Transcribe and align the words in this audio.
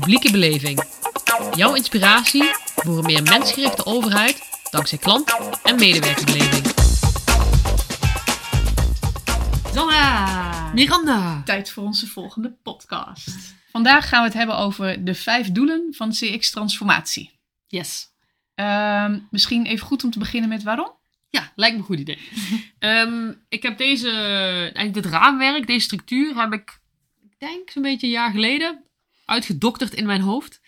Publieke 0.00 0.30
beleving. 0.30 0.84
Jouw 1.54 1.74
inspiratie 1.74 2.44
voor 2.74 2.98
een 2.98 3.04
meer 3.04 3.22
mensgerichte 3.22 3.86
overheid 3.86 4.42
dankzij 4.70 4.98
klant- 4.98 5.36
en 5.62 5.76
medewerkerbeleving. 5.76 6.66
Zonna! 9.72 10.72
Miranda. 10.74 11.42
Tijd 11.44 11.70
voor 11.70 11.82
onze 11.82 12.06
volgende 12.06 12.56
podcast. 12.62 13.54
Vandaag 13.70 14.08
gaan 14.08 14.20
we 14.20 14.26
het 14.26 14.36
hebben 14.36 14.56
over 14.56 15.04
de 15.04 15.14
vijf 15.14 15.52
doelen 15.52 15.86
van 15.90 16.10
CX-transformatie. 16.10 17.30
Yes. 17.66 18.06
Ehm, 18.54 19.18
misschien 19.30 19.66
even 19.66 19.86
goed 19.86 20.04
om 20.04 20.10
te 20.10 20.18
beginnen 20.18 20.48
met 20.48 20.62
waarom? 20.62 20.90
Ja, 21.30 21.52
lijkt 21.54 21.74
me 21.74 21.80
een 21.80 21.86
goed 21.86 21.98
idee. 21.98 22.18
Ehm, 22.78 23.32
ik 23.48 23.62
heb 23.62 23.78
deze, 23.78 24.10
eigenlijk 24.74 24.94
dit 24.94 25.06
raamwerk, 25.06 25.66
deze 25.66 25.84
structuur, 25.84 26.40
heb 26.40 26.52
ik, 26.52 26.80
ik 27.22 27.38
denk 27.38 27.70
zo'n 27.70 27.82
beetje 27.82 28.06
een 28.06 28.12
jaar 28.12 28.30
geleden 28.30 28.84
uitgedokterd 29.26 29.94
in 29.94 30.06
mijn 30.06 30.20
hoofd. 30.20 30.60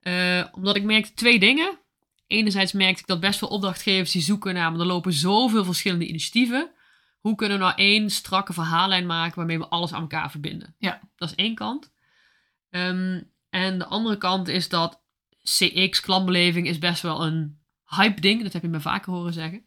Eh, 0.00 0.44
omdat 0.52 0.76
ik 0.76 0.82
merkte 0.82 1.14
twee 1.14 1.38
dingen. 1.38 1.78
Enerzijds 2.26 2.72
merkte 2.72 3.00
ik 3.00 3.06
dat 3.06 3.20
best 3.20 3.38
veel 3.38 3.48
opdrachtgevers 3.48 4.10
die 4.10 4.22
zoeken 4.22 4.54
naar, 4.54 4.70
maar 4.70 4.80
er 4.80 4.86
lopen 4.86 5.12
zoveel 5.12 5.64
verschillende 5.64 6.06
initiatieven. 6.06 6.70
Hoe 7.20 7.34
kunnen 7.34 7.58
we 7.58 7.64
nou 7.64 7.76
één 7.76 8.10
strakke 8.10 8.52
verhaallijn 8.52 9.06
maken 9.06 9.36
waarmee 9.36 9.58
we 9.58 9.68
alles 9.68 9.92
aan 9.92 10.00
elkaar 10.00 10.30
verbinden? 10.30 10.74
Ja. 10.78 11.00
Dat 11.16 11.28
is 11.28 11.34
één 11.34 11.54
kant. 11.54 11.92
Ehm, 12.70 13.20
en 13.50 13.78
de 13.78 13.86
andere 13.86 14.16
kant 14.16 14.48
is 14.48 14.68
dat 14.68 15.02
CX, 15.42 16.00
klantbeleving, 16.00 16.66
is 16.66 16.78
best 16.78 17.02
wel 17.02 17.24
een 17.24 17.60
hype 17.86 18.20
ding. 18.20 18.42
Dat 18.42 18.52
heb 18.52 18.62
je 18.62 18.68
me 18.68 18.80
vaker 18.80 19.12
horen 19.12 19.32
zeggen. 19.32 19.64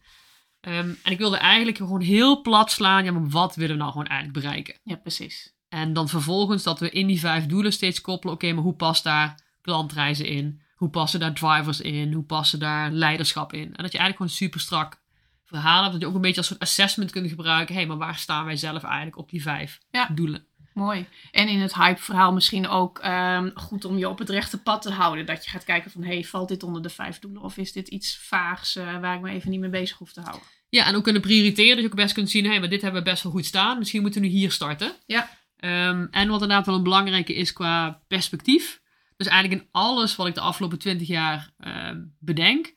Ehm, 0.62 0.94
en 1.04 1.12
ik 1.12 1.18
wilde 1.18 1.38
eigenlijk 1.38 1.78
gewoon 1.78 2.02
heel 2.02 2.42
plat 2.42 2.72
slaan. 2.72 3.04
Ja, 3.04 3.12
maar 3.12 3.30
wat 3.30 3.56
willen 3.56 3.76
we 3.76 3.82
nou 3.82 3.92
gewoon 3.92 4.08
eigenlijk 4.08 4.40
bereiken? 4.40 4.80
Ja, 4.84 4.96
precies. 4.96 5.55
En 5.76 5.94
dan 5.94 6.10
vervolgens 6.10 6.64
dat 6.64 6.80
we 6.80 6.90
in 6.90 7.08
die 7.08 7.20
vijf 7.20 7.46
doelen 7.46 7.74
steeds 7.74 8.02
koppelen. 8.02 8.36
Oké, 8.36 8.54
maar 8.54 8.64
hoe 8.64 8.74
past 8.74 9.04
daar 9.04 9.40
klantreizen 9.62 10.26
in? 10.26 10.62
Hoe 10.76 10.90
passen 10.90 11.20
daar 11.20 11.34
drivers 11.34 11.82
in? 11.82 12.14
Hoe 12.14 12.24
passen 12.24 12.60
daar 12.60 12.92
leiderschap 12.92 13.54
in? 13.54 13.76
En 13.76 13.84
dat 13.84 13.92
je 13.92 13.98
eigenlijk 13.98 14.18
gewoon 14.18 14.32
super 14.32 14.60
strak 14.60 15.02
verhaal 15.46 15.80
hebt. 15.80 15.92
Dat 15.92 16.02
je 16.02 16.08
ook 16.08 16.16
een 16.16 16.22
beetje 16.22 16.38
als 16.38 16.48
soort 16.48 16.60
assessment 16.60 17.12
kunt 17.12 17.30
gebruiken. 17.30 17.74
Hé, 17.74 17.80
hey, 17.80 17.90
maar 17.90 17.98
waar 17.98 18.16
staan 18.16 18.46
wij 18.46 18.56
zelf 18.56 18.84
eigenlijk 18.84 19.18
op 19.18 19.30
die 19.30 19.42
vijf 19.42 19.80
Ja. 19.92 20.10
doelen? 20.14 20.46
Mooi. 20.74 21.06
En 21.32 21.48
in 21.48 21.60
het 21.60 21.76
hype-verhaal 21.76 22.34
misschien 22.34 22.68
ook 22.68 23.00
ehm, 23.00 23.50
goed 23.54 23.86
om 23.86 23.98
je 23.98 24.10
op 24.10 24.20
het 24.20 24.30
rechte 24.30 24.62
pad 24.62 24.82
te 24.82 24.92
houden. 24.92 25.26
Dat 25.26 25.44
je 25.46 25.50
gaat 25.50 25.64
kijken 25.64 25.92
van, 25.92 26.04
hey, 26.04 26.24
valt 26.24 26.48
dit 26.48 26.64
onder 26.64 26.82
de 26.82 26.90
vijf 26.90 27.20
doelen? 27.20 27.42
Of 27.42 27.58
is 27.58 27.72
dit 27.72 27.88
iets 27.88 28.18
vaags 28.18 28.76
eh, 28.76 29.00
waar 29.00 29.16
ik 29.16 29.22
me 29.22 29.30
even 29.32 29.50
niet 29.50 29.60
mee 29.60 29.70
bezig 29.70 29.98
hoef 29.98 30.14
te 30.14 30.22
houden? 30.22 30.48
Ja, 30.70 30.86
en 30.86 30.96
ook 30.96 31.04
kunnen 31.04 31.22
prioriteren. 31.22 31.74
Dat 31.76 31.84
je 31.84 31.90
ook 31.90 31.96
best 31.96 32.14
kunt 32.14 32.30
zien, 32.30 32.44
hé, 32.44 32.50
hey, 32.50 32.60
maar 32.60 32.70
dit 32.70 32.82
hebben 32.82 33.04
we 33.04 33.10
best 33.10 33.24
wel 33.24 33.32
goed 33.32 33.46
staan. 33.46 33.78
Misschien 33.78 34.02
moeten 34.02 34.22
we 34.22 34.28
nu 34.28 34.34
hier 34.34 34.52
starten. 34.52 34.92
Ja. 35.06 35.30
Ehm, 35.66 36.08
en 36.12 36.28
wat 36.28 36.42
inderdaad 36.42 36.66
wel 36.66 36.76
een 36.76 36.84
belangrijke 36.84 37.36
is 37.36 37.54
qua 37.54 38.02
perspectief. 38.08 38.82
Dus 39.18 39.28
eigenlijk 39.28 39.62
in 39.62 39.68
alles 39.72 40.16
wat 40.16 40.28
ik 40.28 40.34
de 40.34 40.42
afgelopen 40.42 40.80
20 40.80 41.08
jaar 41.08 41.52
ehm, 41.58 42.04
bedenk. 42.20 42.74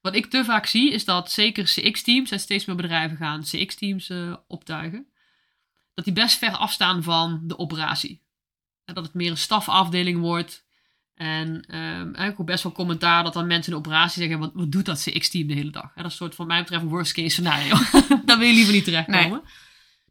Wat 0.00 0.14
ik 0.14 0.26
te 0.26 0.44
vaak 0.44 0.66
zie 0.66 0.92
is 0.92 1.04
dat 1.04 1.30
zeker 1.30 1.64
CX-teams 1.64 2.30
en 2.30 2.40
steeds 2.40 2.64
meer 2.64 2.76
bedrijven 2.76 3.16
gaan 3.16 3.42
CX-teams 3.42 4.10
eh, 4.10 4.36
optuigen. 4.46 5.06
Dat 5.94 6.04
die 6.04 6.14
best 6.14 6.38
ver 6.38 6.50
afstaan 6.50 7.02
van 7.02 7.40
de 7.44 7.58
operatie. 7.58 8.22
En 8.84 8.94
dat 8.94 9.04
het 9.04 9.14
meer 9.14 9.30
een 9.30 9.36
stafafdeling 9.36 10.20
wordt. 10.20 10.64
En 11.14 11.64
ehm, 11.66 12.04
eigenlijk 12.04 12.40
ook 12.40 12.46
best 12.46 12.62
wel 12.62 12.72
commentaar 12.72 13.24
dat 13.24 13.32
dan 13.32 13.46
mensen 13.46 13.72
in 13.72 13.78
de 13.78 13.88
operatie 13.88 14.22
zeggen: 14.22 14.38
wat, 14.38 14.72
doet 14.72 14.86
dat 14.86 15.02
CX-team 15.02 15.46
de 15.46 15.54
hele 15.54 15.70
dag? 15.70 15.92
Dat 15.94 16.06
is 16.06 16.16
soort 16.16 16.34
van 16.34 16.46
mij 16.46 16.60
betreft 16.60 16.82
een 16.82 16.88
worst 16.88 17.12
case 17.12 17.28
scenario. 17.28 17.76
Daar 18.24 18.38
wil 18.38 18.48
je 18.48 18.54
liever 18.54 18.72
niet 18.72 18.84
terechtkomen. 18.84 19.42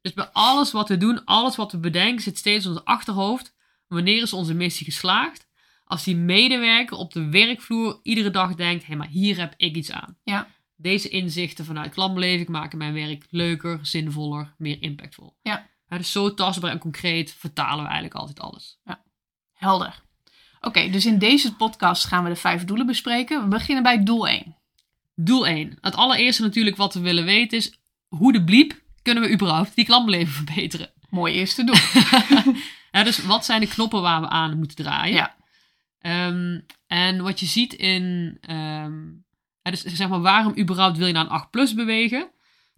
Dus 0.02 0.14
bij 0.14 0.30
alles 0.32 0.72
wat 0.72 0.90
we 0.90 0.98
doen, 0.98 1.26
alles 1.26 1.56
wat 1.56 1.72
we 1.72 1.78
bedenken, 1.78 2.24
zit 2.24 2.38
steeds 2.38 2.66
in 2.66 2.72
ons 2.72 2.84
achterhoofd. 2.84 3.56
Wanneer 3.88 4.22
is 4.22 4.34
onze 4.34 4.54
missie 4.54 4.86
geslaagd? 4.86 5.50
Als 5.84 6.04
die 6.04 6.16
medewerker 6.16 6.98
op 6.98 7.14
de 7.14 7.30
werkvloer 7.30 8.00
iedere 8.04 8.32
dag 8.32 8.56
denkt: 8.56 8.82
hé, 8.82 8.88
hey, 8.88 8.98
maar 8.98 9.08
hier 9.08 9.38
heb 9.38 9.54
ik 9.58 9.76
iets 9.76 9.92
aan. 9.92 10.18
Ja. 10.24 10.48
Deze 10.76 11.10
inzichten 11.10 11.66
vanuit 11.66 11.94
klantbeleving 11.94 12.50
maken 12.50 12.78
mijn 12.78 12.94
werk 12.94 13.26
leuker, 13.30 13.80
zinvoller, 13.82 14.54
meer 14.58 14.82
impactvol. 14.82 15.36
Ja. 15.42 15.70
dus 15.88 16.12
zo 16.12 16.34
tastbaar 16.34 16.72
en 16.72 16.80
concreet 16.80 17.34
vertalen 17.34 17.84
we 17.84 17.90
eigenlijk 17.90 18.16
altijd 18.16 18.40
alles. 18.40 18.80
Helder. 19.54 20.02
Oké, 20.62 20.90
dus 20.90 21.06
in 21.06 21.18
deze 21.18 21.56
podcast 21.56 22.06
gaan 22.06 22.24
we 22.24 22.30
de 22.30 22.36
vijf 22.36 22.66
doelen 22.66 22.86
bespreken. 22.86 23.42
We 23.42 23.48
beginnen 23.48 23.84
bij 23.84 24.04
doel 24.04 24.28
1. 24.28 24.58
Doel 25.16 25.48
1. 25.48 25.78
Het 25.82 25.96
allereerste 25.96 26.42
natuurlijk 26.42 26.76
wat 26.76 26.94
we 26.94 27.00
willen 27.00 27.26
weten 27.26 27.58
is: 27.58 27.80
hoe 28.08 28.32
de 28.32 28.44
bliep 28.44 28.82
kunnen 29.02 29.24
we 29.24 29.32
überhaupt 29.34 29.76
die 29.76 29.86
klantbeleving 29.86 30.36
verbeteren? 30.36 30.92
Mooi 31.10 31.34
eerste 31.34 31.64
doel. 31.64 31.76
Ja, 32.92 33.04
dus 33.04 33.26
wat 33.26 33.46
zijn 33.46 33.60
de 33.60 33.68
knoppen 33.68 34.02
waar 34.02 34.22
we 34.22 34.28
aan 34.28 34.58
moeten 34.58 34.76
draaien? 34.76 35.16
Ja. 35.16 35.36
Ehm, 36.00 36.60
en 36.88 37.22
wat 37.22 37.40
je 37.40 37.46
ziet 37.46 37.74
in, 37.74 38.38
ehm, 38.42 39.06
ja, 39.62 39.72
dus 39.72 39.84
zeg 39.84 40.10
maar, 40.10 40.22
waarom 40.22 40.58
überhaupt 40.58 40.98
wil 40.98 41.08
je 41.08 41.14
naar 41.14 41.24
een 41.24 41.30
8 41.30 41.50
plus 41.50 41.74
bewegen? 41.74 42.32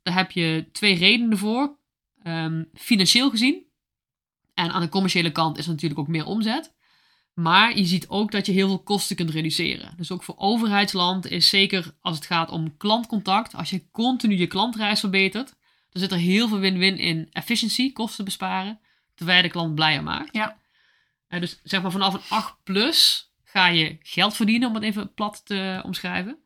Daar 0.03 0.16
heb 0.16 0.31
je 0.31 0.69
twee 0.72 0.95
redenen 0.95 1.38
voor. 1.38 1.78
Ehm, 2.23 2.63
financieel 2.73 3.29
gezien. 3.29 3.66
En 4.53 4.72
aan 4.72 4.81
de 4.81 4.89
commerciële 4.89 5.31
kant 5.31 5.57
is 5.57 5.66
er 5.66 5.72
natuurlijk 5.72 6.00
ook 6.00 6.07
meer 6.07 6.25
omzet. 6.25 6.73
Maar 7.33 7.78
je 7.78 7.85
ziet 7.85 8.09
ook 8.09 8.31
dat 8.31 8.45
je 8.45 8.51
heel 8.51 8.67
veel 8.67 8.83
kosten 8.83 9.16
kunt 9.16 9.29
reduceren. 9.29 9.94
Dus 9.97 10.12
ook 10.12 10.23
voor 10.23 10.38
overheidsland 10.38 11.29
is 11.29 11.50
zeker 11.50 11.95
als 12.01 12.16
het 12.16 12.25
gaat 12.25 12.50
om 12.50 12.78
klantcontact. 12.78 13.56
Als 13.56 13.69
je 13.69 13.91
continu 13.91 14.35
je 14.35 14.47
klantreis 14.47 15.00
verbetert. 15.00 15.56
Dan 15.93 16.01
zit 16.01 16.11
er 16.11 16.17
heel 16.17 16.47
veel 16.47 16.59
win-win 16.59 16.97
in 16.97 17.27
efficiëntie, 17.31 17.93
kosten 17.93 18.25
besparen. 18.25 18.79
Terwijl 19.15 19.37
je 19.37 19.43
de 19.43 19.49
klant 19.49 19.75
blijer 19.75 20.03
maakt. 20.03 20.33
Ja. 20.33 20.57
Eh, 21.27 21.39
dus 21.39 21.59
zeg 21.63 21.81
maar 21.81 21.91
vanaf 21.91 22.13
een 22.13 22.21
8 22.29 22.55
plus 22.63 23.31
ga 23.43 23.67
je 23.67 23.97
geld 24.01 24.35
verdienen, 24.35 24.69
om 24.69 24.75
het 24.75 24.83
even 24.83 25.13
plat 25.13 25.45
te 25.45 25.81
omschrijven. 25.83 26.37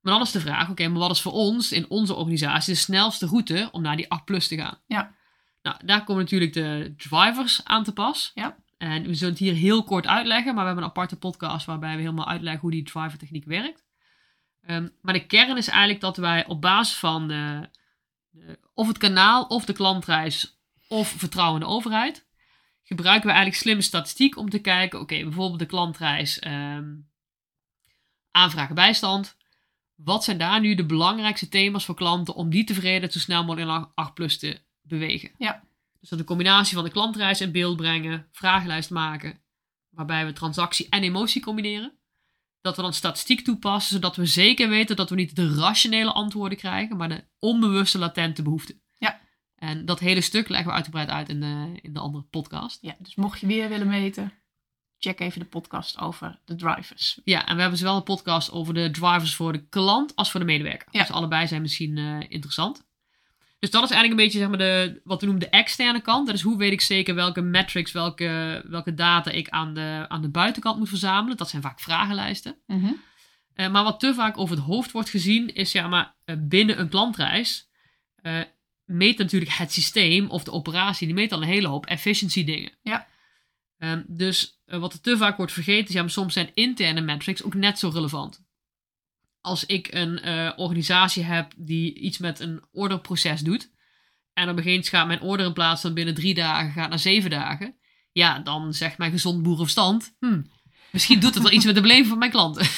Maar 0.00 0.12
dan 0.12 0.22
is 0.22 0.30
de 0.30 0.40
vraag, 0.40 0.70
oké, 0.70 0.88
maar 0.88 0.98
wat 0.98 1.10
is 1.10 1.20
voor 1.20 1.32
ons 1.32 1.72
in 1.72 1.90
onze 1.90 2.14
organisatie 2.14 2.72
de 2.72 2.78
snelste 2.78 3.26
route 3.26 3.68
om 3.72 3.82
naar 3.82 3.96
die 3.96 4.10
8 4.10 4.24
plus 4.24 4.48
te 4.48 4.56
gaan? 4.56 4.78
Ja. 4.86 5.14
Nou, 5.62 5.76
daar 5.84 6.04
komen 6.04 6.22
natuurlijk 6.22 6.52
de 6.52 6.94
drivers 6.96 7.64
aan 7.64 7.84
te 7.84 7.92
pas. 7.92 8.30
Ja. 8.34 8.56
En 8.78 9.06
we 9.06 9.14
zullen 9.14 9.32
het 9.32 9.42
hier 9.42 9.54
heel 9.54 9.84
kort 9.84 10.06
uitleggen, 10.06 10.54
maar 10.54 10.62
we 10.62 10.66
hebben 10.66 10.84
een 10.84 10.90
aparte 10.90 11.16
podcast 11.16 11.66
waarbij 11.66 11.94
we 11.94 12.00
helemaal 12.00 12.28
uitleggen 12.28 12.60
hoe 12.60 12.70
die 12.70 12.82
driver 12.82 13.18
techniek 13.18 13.44
werkt. 13.44 13.84
Ehm, 14.62 14.88
maar 15.02 15.14
de 15.14 15.26
kern 15.26 15.56
is 15.56 15.68
eigenlijk 15.68 16.00
dat 16.00 16.16
wij 16.16 16.46
op 16.46 16.60
basis 16.60 16.96
van 16.96 17.28
de, 17.28 17.68
of 18.74 18.88
het 18.88 18.98
kanaal, 18.98 19.44
of 19.44 19.64
de 19.64 19.72
klantreis, 19.72 20.60
of 20.88 21.08
vertrouwen 21.08 21.60
in 21.60 21.66
de 21.66 21.72
overheid, 21.72 22.26
gebruiken 22.82 23.26
we 23.26 23.32
eigenlijk 23.32 23.62
slimme 23.62 23.82
statistiek 23.82 24.36
om 24.36 24.50
te 24.50 24.58
kijken, 24.58 25.00
oké, 25.00 25.22
bijvoorbeeld 25.22 25.58
de 25.58 25.66
klantreis, 25.66 26.38
ehm, 26.38 26.94
aanvragen 28.30 28.74
bijstand. 28.74 29.36
Wat 29.94 30.24
zijn 30.24 30.38
daar 30.38 30.60
nu 30.60 30.74
de 30.74 30.86
belangrijkste 30.86 31.48
thema's 31.48 31.84
voor 31.84 31.94
klanten 31.94 32.34
om 32.34 32.50
die 32.50 32.64
tevreden 32.64 33.12
zo 33.12 33.18
snel 33.18 33.44
mogelijk 33.44 33.70
in 33.70 33.90
8 33.94 34.14
plus 34.14 34.38
te 34.38 34.60
bewegen? 34.82 35.30
Ja. 35.38 35.64
Dus 36.00 36.08
dat 36.08 36.18
een 36.18 36.24
combinatie 36.24 36.74
van 36.74 36.84
de 36.84 36.90
klantreis 36.90 37.40
in 37.40 37.52
beeld 37.52 37.76
brengen, 37.76 38.28
vragenlijst 38.32 38.90
maken, 38.90 39.40
waarbij 39.90 40.26
we 40.26 40.32
transactie 40.32 40.88
en 40.88 41.02
emotie 41.02 41.42
combineren. 41.42 41.98
Dat 42.66 42.76
we 42.76 42.82
dan 42.82 42.92
statistiek 42.92 43.40
toepassen, 43.40 43.94
zodat 43.94 44.16
we 44.16 44.26
zeker 44.26 44.68
weten 44.68 44.96
dat 44.96 45.10
we 45.10 45.16
niet 45.16 45.36
de 45.36 45.54
rationele 45.54 46.12
antwoorden 46.12 46.58
krijgen, 46.58 46.96
maar 46.96 47.08
de 47.08 47.24
onbewuste 47.38 47.98
latente 47.98 48.42
behoeften. 48.42 48.80
Ja. 48.94 49.20
En 49.56 49.84
dat 49.84 50.00
hele 50.00 50.20
stuk 50.20 50.48
leggen 50.48 50.68
we 50.68 50.74
uitgebreid 50.74 51.08
uit 51.08 51.28
in 51.28 51.40
de, 51.40 51.78
in 51.80 51.92
de 51.92 51.98
andere 51.98 52.24
podcast. 52.24 52.78
Ja, 52.80 52.96
dus 52.98 53.14
mocht 53.14 53.40
je 53.40 53.46
weer 53.46 53.68
willen 53.68 53.88
weten, 53.88 54.32
check 54.98 55.20
even 55.20 55.40
de 55.40 55.46
podcast 55.46 55.98
over 55.98 56.40
de 56.44 56.54
drivers. 56.54 57.20
Ja, 57.24 57.46
en 57.46 57.54
we 57.54 57.60
hebben 57.60 57.78
zowel 57.78 57.96
een 57.96 58.02
podcast 58.02 58.50
over 58.50 58.74
de 58.74 58.90
drivers 58.90 59.34
voor 59.34 59.52
de 59.52 59.68
klant 59.68 60.16
als 60.16 60.30
voor 60.30 60.40
de 60.40 60.46
medewerker. 60.46 60.88
Ja. 60.90 61.00
Dus 61.00 61.10
allebei 61.10 61.46
zijn 61.46 61.62
misschien 61.62 61.98
eh, 61.98 62.20
interessant. 62.28 62.86
Dus 63.58 63.70
dat 63.70 63.82
is 63.82 63.90
eigenlijk 63.90 64.20
een 64.20 64.26
beetje 64.26 64.38
zeg 64.38 64.48
maar, 64.48 64.58
de, 64.58 65.00
wat 65.04 65.20
we 65.20 65.26
noemen 65.26 65.44
de 65.44 65.56
externe 65.56 66.00
kant. 66.00 66.26
Dat 66.26 66.34
is 66.34 66.42
hoe 66.42 66.58
weet 66.58 66.72
ik 66.72 66.80
zeker 66.80 67.14
welke 67.14 67.40
metrics, 67.40 67.92
welke, 67.92 68.62
welke 68.68 68.94
data 68.94 69.30
ik 69.30 69.48
aan 69.48 69.74
de, 69.74 70.04
aan 70.08 70.22
de 70.22 70.30
buitenkant 70.30 70.78
moet 70.78 70.88
verzamelen. 70.88 71.36
Dat 71.36 71.48
zijn 71.48 71.62
vaak 71.62 71.80
vragenlijsten. 71.80 72.58
Mhm. 72.66 72.92
Eh, 73.56 73.70
maar 73.70 73.84
wat 73.84 74.00
te 74.00 74.14
vaak 74.14 74.38
over 74.38 74.56
het 74.56 74.64
hoofd 74.64 74.92
wordt 74.92 75.10
gezien, 75.10 75.54
is 75.54 75.72
ja, 75.72 75.88
maar 75.88 76.16
eh, 76.24 76.36
binnen 76.38 76.80
een 76.80 76.88
klantreis 76.88 77.68
eh, 78.16 78.40
meet 78.84 79.18
natuurlijk 79.18 79.52
het 79.52 79.72
systeem 79.72 80.30
of 80.30 80.44
de 80.44 80.52
operatie, 80.52 81.06
die 81.06 81.16
meet 81.16 81.32
al 81.32 81.42
een 81.42 81.48
hele 81.48 81.68
hoop 81.68 81.86
efficiency 81.86 82.44
dingen. 82.44 82.72
Ja. 82.82 83.06
Ehm, 83.78 84.02
dus 84.06 84.60
wat 84.64 84.92
er 84.92 85.00
te 85.00 85.16
vaak 85.16 85.36
wordt 85.36 85.52
vergeten, 85.52 85.88
is 85.88 85.94
ja, 85.94 86.00
maar 86.00 86.10
soms 86.10 86.32
zijn 86.32 86.50
interne 86.54 87.00
metrics 87.00 87.42
ook 87.42 87.54
net 87.54 87.78
zo 87.78 87.88
relevant. 87.88 88.45
Als 89.46 89.66
ik 89.66 89.88
een 89.94 90.20
eh, 90.20 90.52
organisatie 90.56 91.22
heb 91.22 91.52
die 91.56 91.94
iets 91.94 92.18
met 92.18 92.40
een 92.40 92.64
orderproces 92.72 93.40
doet, 93.40 93.70
en 94.32 94.48
op 94.48 94.56
een 94.56 94.62
gegeven 94.62 94.84
gaat 94.84 95.06
mijn 95.06 95.20
order 95.20 95.46
in 95.46 95.52
plaats 95.52 95.80
van 95.80 95.94
binnen 95.94 96.14
drie 96.14 96.34
dagen 96.34 96.72
gaat 96.72 96.88
naar 96.88 96.98
zeven 96.98 97.30
dagen, 97.30 97.76
ja, 98.12 98.38
dan 98.38 98.74
zegt 98.74 98.98
mijn 98.98 99.10
gezond 99.10 99.42
boerenverstand, 99.42 100.16
hmm, 100.18 100.50
misschien 100.92 101.20
doet 101.20 101.34
het 101.34 101.42
wel 101.42 101.52
iets 101.52 101.64
met 101.64 101.74
de 101.74 101.80
beleving 101.80 102.06
van 102.06 102.18
mijn 102.18 102.30
klanten. 102.30 102.66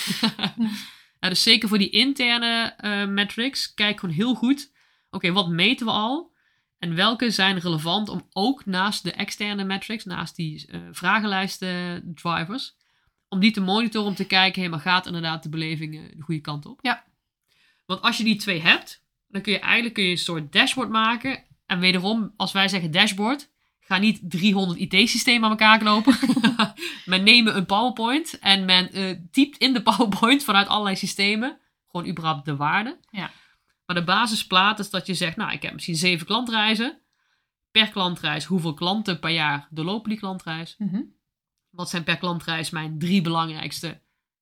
Dus 1.20 1.42
zeker 1.42 1.68
voor 1.68 1.78
die 1.78 1.90
interne 1.90 2.74
eh, 2.76 3.06
metrics, 3.06 3.74
kijk 3.74 4.00
gewoon 4.00 4.14
heel 4.14 4.34
goed. 4.34 4.72
Oké, 5.10 5.32
wat 5.32 5.48
meten 5.48 5.86
we 5.86 5.92
al? 5.92 6.32
En 6.78 6.94
welke 6.94 7.30
zijn 7.30 7.58
relevant 7.58 8.08
om 8.08 8.26
ook 8.30 8.66
naast 8.66 9.02
de 9.02 9.12
externe 9.12 9.64
metrics, 9.64 10.04
naast 10.04 10.36
die 10.36 10.66
eh, 10.66 10.80
vragenlijsten 10.90 12.02
drivers, 12.14 12.76
Om 13.28 13.40
die 13.40 13.50
te 13.50 13.60
monitoren, 13.60 14.08
om 14.08 14.14
te 14.14 14.26
kijken, 14.26 14.60
hey, 14.60 14.70
maar 14.70 14.80
gaat 14.80 15.06
inderdaad 15.06 15.42
de 15.42 15.48
beleving 15.48 15.96
eh, 15.96 16.16
de 16.16 16.22
goede 16.22 16.40
kant 16.40 16.66
op? 16.66 16.78
Ja. 16.82 17.04
Want 17.86 18.02
als 18.02 18.16
je 18.18 18.24
die 18.24 18.36
twee 18.36 18.60
hebt, 18.60 19.04
dan 19.28 19.42
kun 19.42 19.52
je 19.52 19.58
eigenlijk 19.58 19.94
kun 19.94 20.04
je 20.04 20.10
een 20.10 20.18
soort 20.18 20.52
dashboard 20.52 20.88
maken. 20.88 21.44
En 21.66 21.78
wederom, 21.78 22.32
als 22.36 22.52
wij 22.52 22.68
zeggen 22.68 22.90
dashboard, 22.90 23.50
ga 23.80 23.98
niet 23.98 24.20
300 24.22 24.78
IT-systemen 24.78 25.44
aan 25.44 25.50
elkaar 25.50 25.78
knopen. 25.78 26.18
men 27.04 27.22
neemt 27.22 27.48
een 27.48 27.66
PowerPoint 27.66 28.38
en 28.38 28.64
men 28.64 28.92
eh, 28.92 29.16
typt 29.30 29.58
in 29.58 29.72
de 29.72 29.82
PowerPoint 29.82 30.44
vanuit 30.44 30.68
allerlei 30.68 30.96
systemen 30.96 31.58
gewoon 31.90 32.06
überhaupt 32.06 32.44
de 32.44 32.56
waarde. 32.56 32.98
Ja. 33.10 33.30
Maar 33.86 33.96
de 33.96 34.04
basisplaat 34.04 34.78
is 34.78 34.90
dat 34.90 35.06
je 35.06 35.14
zegt, 35.14 35.36
nou, 35.36 35.52
ik 35.52 35.62
heb 35.62 35.72
misschien 35.72 35.96
zeven 35.96 36.26
klantreizen. 36.26 36.98
Per 37.70 37.88
klantreis, 37.88 38.44
hoeveel 38.44 38.74
klanten 38.74 39.18
per 39.18 39.30
jaar 39.30 39.68
doorlopen 39.70 40.10
die 40.10 40.18
klantreis? 40.18 40.74
Mhm. 40.78 41.00
Wat 41.78 41.90
zijn 41.90 42.04
per 42.04 42.16
klantreis 42.16 42.70
mijn 42.70 42.98
drie 42.98 43.20
belangrijkste 43.20 44.00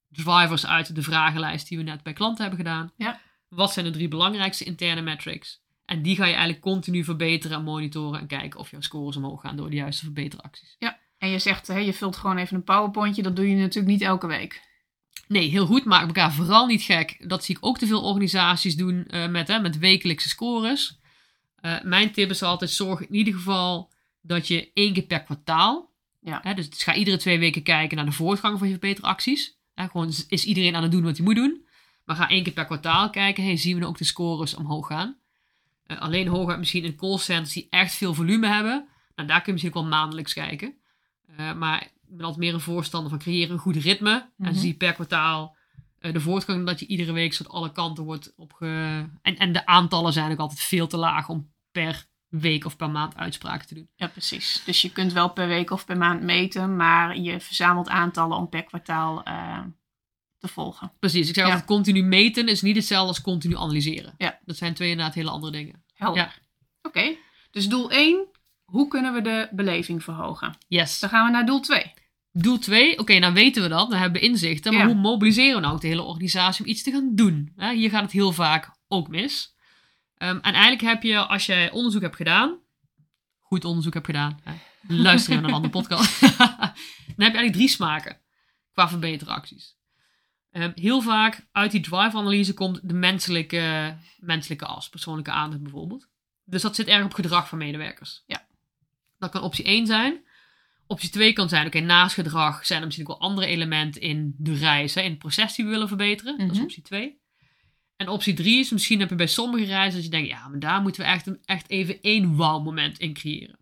drivers 0.08 0.66
uit 0.66 0.94
de 0.94 1.02
vragenlijst 1.02 1.68
die 1.68 1.78
we 1.78 1.84
net 1.84 2.02
bij 2.02 2.12
klanten 2.12 2.40
hebben 2.44 2.64
gedaan? 2.64 2.92
Ja. 2.96 3.20
Wat 3.48 3.72
zijn 3.72 3.84
de 3.84 3.90
drie 3.90 4.08
belangrijkste 4.08 4.64
interne 4.64 5.00
metrics? 5.00 5.62
En 5.84 6.02
die 6.02 6.16
ga 6.16 6.24
je 6.24 6.30
eigenlijk 6.30 6.60
continu 6.60 7.04
verbeteren 7.04 7.56
en 7.56 7.64
monitoren 7.64 8.20
en 8.20 8.26
kijken 8.26 8.60
of 8.60 8.70
jouw 8.70 8.80
scores 8.80 9.16
omhoog 9.16 9.40
gaan 9.40 9.56
door 9.56 9.70
de 9.70 9.76
juiste 9.76 10.04
verbeteracties. 10.04 10.76
En 11.18 11.28
je 11.28 11.38
zegt, 11.38 11.66
hè, 11.66 11.78
je 11.78 11.92
vult 11.92 12.16
gewoon 12.16 12.36
even 12.36 12.56
een 12.56 12.64
powerpointje. 12.64 13.22
Dat 13.22 13.36
doe 13.36 13.48
je 13.48 13.56
natuurlijk 13.56 13.92
niet 13.92 14.02
elke 14.02 14.26
week. 14.26 14.62
Nee, 15.28 15.48
heel 15.48 15.66
goed. 15.66 15.84
Maak 15.84 16.06
elkaar 16.06 16.32
vooral 16.32 16.66
niet 16.66 16.82
gek. 16.82 17.28
Dat 17.28 17.44
zie 17.44 17.56
ik 17.56 17.66
ook 17.66 17.78
te 17.78 17.86
veel 17.86 18.02
organisaties 18.02 18.76
doen 18.76 19.06
eh, 19.06 19.28
met, 19.28 19.48
hè, 19.48 19.60
met 19.60 19.78
wekelijkse 19.78 20.28
scores. 20.28 20.98
Eh, 21.56 21.82
mijn 21.82 22.12
tip 22.12 22.30
is 22.30 22.42
altijd: 22.42 22.70
zorg 22.70 23.00
in 23.00 23.14
ieder 23.14 23.34
geval 23.34 23.92
dat 24.20 24.48
je 24.48 24.70
één 24.72 24.92
keer 24.92 25.06
per 25.06 25.22
kwartaal. 25.22 25.94
Ja. 26.26 26.40
Hè, 26.43 26.55
dus 26.55 26.69
ga 26.82 26.94
iedere 26.94 27.17
twee 27.17 27.38
weken 27.38 27.62
kijken 27.62 27.96
naar 27.96 28.06
de 28.06 28.12
voortgang 28.12 28.58
van 28.58 28.67
je 28.69 28.73
verbeteracties. 28.78 29.58
Hè, 29.75 29.88
gewoon 29.88 30.12
is- 30.28 30.44
iedereen 30.44 30.75
aan 30.76 30.82
het 30.82 30.93
doen 30.93 31.02
wat 31.02 31.17
hij 31.17 31.25
moet 31.26 31.34
doen. 31.34 31.67
Maar 32.05 32.17
ga 32.17 32.28
één 32.28 32.43
keer 32.43 32.52
per 32.52 32.64
kwartaal 32.64 33.11
kijken. 33.11 33.44
Hey, 33.44 33.56
zien 33.56 33.73
we 33.75 33.78
nou 33.78 33.90
ook 33.90 33.99
de 33.99 34.05
scores 34.05 34.55
omhoog 34.55 34.87
gaan? 34.87 35.17
Eh, 35.87 36.00
alleen 36.00 36.28
hooguit 36.28 36.58
misschien 36.58 36.84
in 36.84 36.96
callcenters 36.96 37.52
die 37.55 37.67
echt 37.70 37.94
veel 37.94 38.14
volume 38.14 38.46
hebben. 38.46 38.88
Nou, 39.14 39.28
daar 39.28 39.37
kun 39.37 39.46
je 39.46 39.52
misschien 39.52 39.75
ook 39.75 39.81
wel 39.82 39.99
maandelijks 39.99 40.32
kijken. 40.32 40.75
Eh, 41.37 41.52
maar 41.55 41.82
ik 41.82 41.93
ben 42.17 42.25
altijd 42.25 42.44
meer 42.44 42.55
een 42.55 42.61
voorstander 42.61 43.11
van 43.11 43.19
creëren 43.19 43.52
een 43.52 43.58
goed 43.58 43.76
ritme. 43.76 44.31
Mhm. 44.37 44.49
En 44.49 44.55
zie 44.55 44.75
per 44.75 44.93
kwartaal 44.93 45.56
eh, 45.99 46.12
de 46.12 46.20
voortgang 46.20 46.67
dat 46.67 46.81
je 46.81 46.87
iedere 46.87 47.12
week 47.12 47.32
soort 47.32 47.49
alle 47.49 47.72
kanten 47.72 48.05
wordt 48.05 48.32
opge... 48.37 48.67
En, 49.22 49.37
en 49.37 49.52
de 49.52 49.67
aantallen 49.67 50.12
zijn 50.12 50.32
ook 50.32 50.38
altijd 50.38 50.61
veel 50.61 50.87
te 50.87 50.96
laag 50.96 51.29
om 51.29 51.52
per 51.72 52.06
week 52.28 52.64
of 52.64 52.76
per 52.76 52.90
maand 52.90 53.17
uitspraken 53.17 53.67
te 53.67 53.75
doen. 53.75 53.88
Ja, 53.94 54.06
precies. 54.06 54.62
Dus 54.64 54.82
je 54.82 54.93
kunt 54.93 55.12
wel 55.12 55.28
per 55.31 55.46
week 55.49 55.70
of 55.70 55.84
per 55.84 55.96
maand 55.96 56.23
meten, 56.23 56.76
maar 56.76 57.17
je 57.19 57.40
verzamelt 57.40 57.88
aantallen 57.88 58.37
om 58.37 58.49
per 58.49 58.62
kwartaal 58.64 59.23
eh, 59.23 59.58
te 60.38 60.49
volgen. 60.49 60.93
Precies, 60.99 61.28
ik 61.28 61.34
zeg 61.34 61.44
Ja. 61.44 61.50
altijd 61.50 61.69
continu 61.69 62.02
meten 62.02 62.49
is 62.49 62.62
niet 62.62 62.76
hetzelfde 62.76 63.08
als 63.08 63.20
continu 63.20 63.56
analyseren. 63.56 64.14
Ja. 64.19 64.38
Dat 64.44 64.56
zijn 64.56 64.75
twee 64.75 64.90
inderdaad 64.90 65.14
hele 65.14 65.31
andere 65.31 65.52
dingen. 65.52 65.84
Helder. 65.94 66.23
Ja. 66.23 66.32
Oké, 66.82 67.17
dus 67.50 67.69
doel 67.69 67.90
1, 67.90 68.26
hoe 68.64 68.88
kunnen 68.88 69.12
we 69.14 69.20
de 69.22 69.49
beleving 69.52 70.05
verhogen? 70.05 70.56
Yes. 70.69 70.99
Dan 71.00 71.11
gaan 71.11 71.26
we 71.26 71.32
naar 71.32 71.46
doel 71.46 71.61
2. 71.61 71.93
Doel 72.32 72.58
2, 72.58 72.99
oké, 72.99 73.19
nou 73.19 73.32
weten 73.34 73.62
we 73.62 73.69
dat, 73.69 73.90
dan 73.90 73.99
hebben 73.99 74.20
we 74.20 74.26
inzichten. 74.26 74.72
Maar 74.72 74.81
Ja. 74.87 74.87
hoe 74.93 75.00
mobiliseren 75.00 75.55
we 75.55 75.61
nou 75.61 75.75
ook 75.75 75.81
de 75.81 75.87
hele 75.87 76.02
organisatie 76.02 76.64
om 76.64 76.70
iets 76.70 76.82
te 76.82 76.90
gaan 76.90 77.14
doen? 77.14 77.52
Hier 77.56 77.90
gaat 77.90 78.02
het 78.02 78.12
heel 78.12 78.32
vaak 78.32 78.70
ook 78.88 79.08
mis. 79.08 79.55
Ehm, 80.18 80.36
en 80.36 80.52
eigenlijk 80.52 80.82
heb 80.82 81.02
je, 81.02 81.18
als 81.18 81.46
je 81.46 81.68
onderzoek 81.72 82.02
hebt 82.02 82.16
gedaan, 82.16 82.58
goed 83.40 83.64
onderzoek 83.64 83.94
hebt 83.94 84.06
gedaan, 84.06 84.40
hè, 84.44 84.54
luister 84.88 85.34
naar 85.34 85.44
een 85.44 85.52
andere 85.54 85.72
podcast, 85.72 86.20
dan 86.20 86.30
heb 86.36 87.16
je 87.16 87.22
eigenlijk 87.24 87.52
drie 87.52 87.68
smaken 87.68 88.20
qua 88.72 88.88
verbeteracties. 88.88 89.74
Ehm, 90.50 90.72
heel 90.74 91.00
vaak 91.00 91.46
uit 91.52 91.70
die 91.70 91.80
drive-analyse 91.80 92.54
komt 92.54 92.80
de 92.88 92.94
menselijke, 92.94 93.96
menselijke 94.18 94.66
as, 94.66 94.88
persoonlijke 94.88 95.30
aandacht 95.30 95.62
bijvoorbeeld. 95.62 96.08
Dus 96.44 96.62
dat 96.62 96.74
zit 96.74 96.86
erg 96.86 97.04
op 97.04 97.14
gedrag 97.14 97.48
van 97.48 97.58
medewerkers. 97.58 98.22
Ja. 98.26 98.46
Dat 99.19 99.30
kan 99.30 99.42
optie 99.42 99.64
1 99.64 99.86
zijn. 99.86 100.24
Optie 100.86 101.10
2 101.10 101.32
kan 101.32 101.48
zijn, 101.48 101.66
oké, 101.66 101.80
naast 101.80 102.14
gedrag 102.14 102.66
zijn 102.66 102.78
er 102.80 102.84
misschien 102.86 103.08
ook 103.08 103.19
wel 103.19 103.28
andere 103.28 103.46
elementen 103.46 104.00
in 104.00 104.34
de 104.38 104.54
reis, 104.54 104.94
hè, 104.94 105.00
in 105.00 105.10
het 105.10 105.19
proces 105.19 105.54
die 105.54 105.64
we 105.64 105.70
willen 105.70 105.88
verbeteren. 105.88 106.38
Dat 106.38 106.50
is 106.50 106.54
Mhm. 106.56 106.62
optie 106.64 106.82
2. 106.82 107.20
En 107.96 108.08
optie 108.08 108.34
3 108.34 108.58
is, 108.58 108.70
misschien 108.70 109.00
heb 109.00 109.08
je 109.08 109.14
bij 109.14 109.26
sommige 109.26 109.64
reizen 109.64 109.94
dat 109.94 110.04
je 110.04 110.10
denkt, 110.10 110.28
ja, 110.28 110.48
maar 110.48 110.58
daar 110.58 110.82
moeten 110.82 111.02
we 111.02 111.08
echt, 111.08 111.26
een- 111.26 111.43
echt 111.44 111.70
even 111.70 112.00
één 112.00 112.34
wow-moment 112.37 112.98
in 112.98 113.12
creëren. 113.14 113.58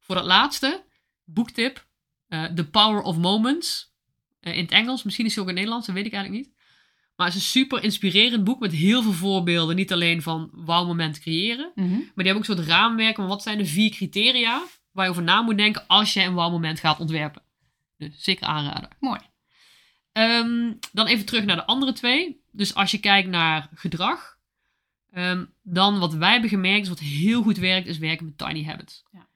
Voor 0.00 0.14
dat 0.14 0.24
laatste, 0.24 0.84
boektip, 1.24 1.86
eh, 2.28 2.44
The 2.44 2.68
Power 2.68 3.02
of 3.02 3.16
Moments. 3.16 3.92
Eh, 4.40 4.56
in 4.56 4.62
het 4.62 4.70
Engels, 4.72 5.02
misschien 5.02 5.24
is 5.26 5.30
het 5.34 5.40
ook 5.40 5.48
in 5.48 5.56
het 5.56 5.64
Nederlands, 5.64 5.86
dat 5.86 5.96
weet 5.96 6.06
ik 6.06 6.12
eigenlijk 6.12 6.44
niet. 6.46 6.56
Maar 7.16 7.26
het 7.26 7.36
is 7.36 7.42
een 7.42 7.48
super 7.48 7.82
inspirerend 7.82 8.44
boek 8.44 8.60
met 8.60 8.72
heel 8.72 9.02
veel 9.02 9.12
voorbeelden. 9.12 9.76
Niet 9.76 9.92
alleen 9.92 10.22
van 10.22 10.50
wow-moment 10.52 11.18
creëren, 11.20 11.72
maar 11.74 11.84
die 12.00 12.04
hebben 12.14 12.34
ook 12.34 12.48
een 12.48 12.54
soort 12.56 12.66
raamwerk 12.68 13.16
van 13.16 13.26
wat 13.26 13.42
zijn 13.42 13.58
de 13.58 13.66
vier 13.66 13.90
criteria 13.90 14.62
waar 14.92 15.04
je 15.04 15.10
over 15.10 15.22
na 15.22 15.42
moet 15.42 15.56
denken 15.56 15.86
als 15.86 16.12
je 16.12 16.22
een 16.22 16.34
wow-moment 16.34 16.80
gaat 16.80 17.00
ontwerpen. 17.00 17.42
Dus 17.96 18.22
zeker 18.22 18.46
aanraden. 18.46 18.88
Mooi. 19.00 19.20
Ehm, 20.12 20.72
dan 20.92 21.06
even 21.06 21.24
terug 21.26 21.44
naar 21.44 21.56
de 21.56 21.64
andere 21.66 21.92
twee. 21.92 22.40
Dus 22.58 22.74
als 22.74 22.90
je 22.90 22.98
kijkt 22.98 23.28
naar 23.28 23.68
gedrag, 23.74 24.38
ehm, 25.10 25.44
dan 25.62 25.98
wat 25.98 26.14
wij 26.14 26.32
hebben 26.32 26.50
gemerkt, 26.50 26.82
is 26.82 26.88
wat 26.88 26.98
heel 26.98 27.42
goed 27.42 27.56
werkt, 27.56 27.86
is 27.86 27.98
werken 27.98 28.24
met 28.24 28.38
tiny 28.38 28.64
habits. 28.64 29.04
Ja. 29.10 29.26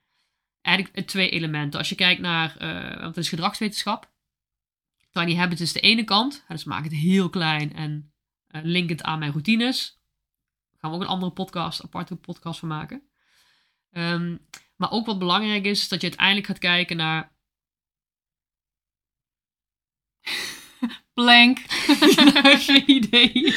Eigenlijk 0.60 1.06
twee 1.06 1.30
elementen. 1.30 1.78
Als 1.78 1.88
je 1.88 1.94
kijkt 1.94 2.20
naar, 2.20 2.56
eh 2.56 3.00
want 3.00 3.14
het 3.14 3.24
is 3.24 3.28
gedragswetenschap. 3.28 4.10
Tiny 5.10 5.36
habits 5.36 5.60
is 5.60 5.72
de 5.72 5.80
ene 5.80 6.04
kant, 6.04 6.44
dus 6.48 6.64
maak 6.64 6.84
het 6.84 6.92
heel 6.92 7.30
klein 7.30 7.74
en 7.74 8.12
eh, 8.46 8.62
link 8.64 8.88
het 8.88 9.02
aan 9.02 9.18
mijn 9.18 9.30
routines. 9.30 9.98
Daar 10.70 10.80
gaan 10.80 10.90
we 10.90 10.96
ook 10.96 11.02
een 11.02 11.14
andere 11.14 11.32
podcast, 11.32 11.82
aparte 11.82 12.16
podcast 12.16 12.58
van 12.58 12.68
maken. 12.68 13.02
Ehm, 13.90 14.36
maar 14.76 14.90
ook 14.90 15.06
wat 15.06 15.18
belangrijk 15.18 15.64
is, 15.64 15.80
is 15.80 15.88
dat 15.88 16.00
je 16.00 16.06
uiteindelijk 16.06 16.46
gaat 16.46 16.58
kijken 16.58 16.96
naar 16.96 17.32
Blank. 21.22 21.58
Geen 22.66 22.90
idee. 22.90 23.54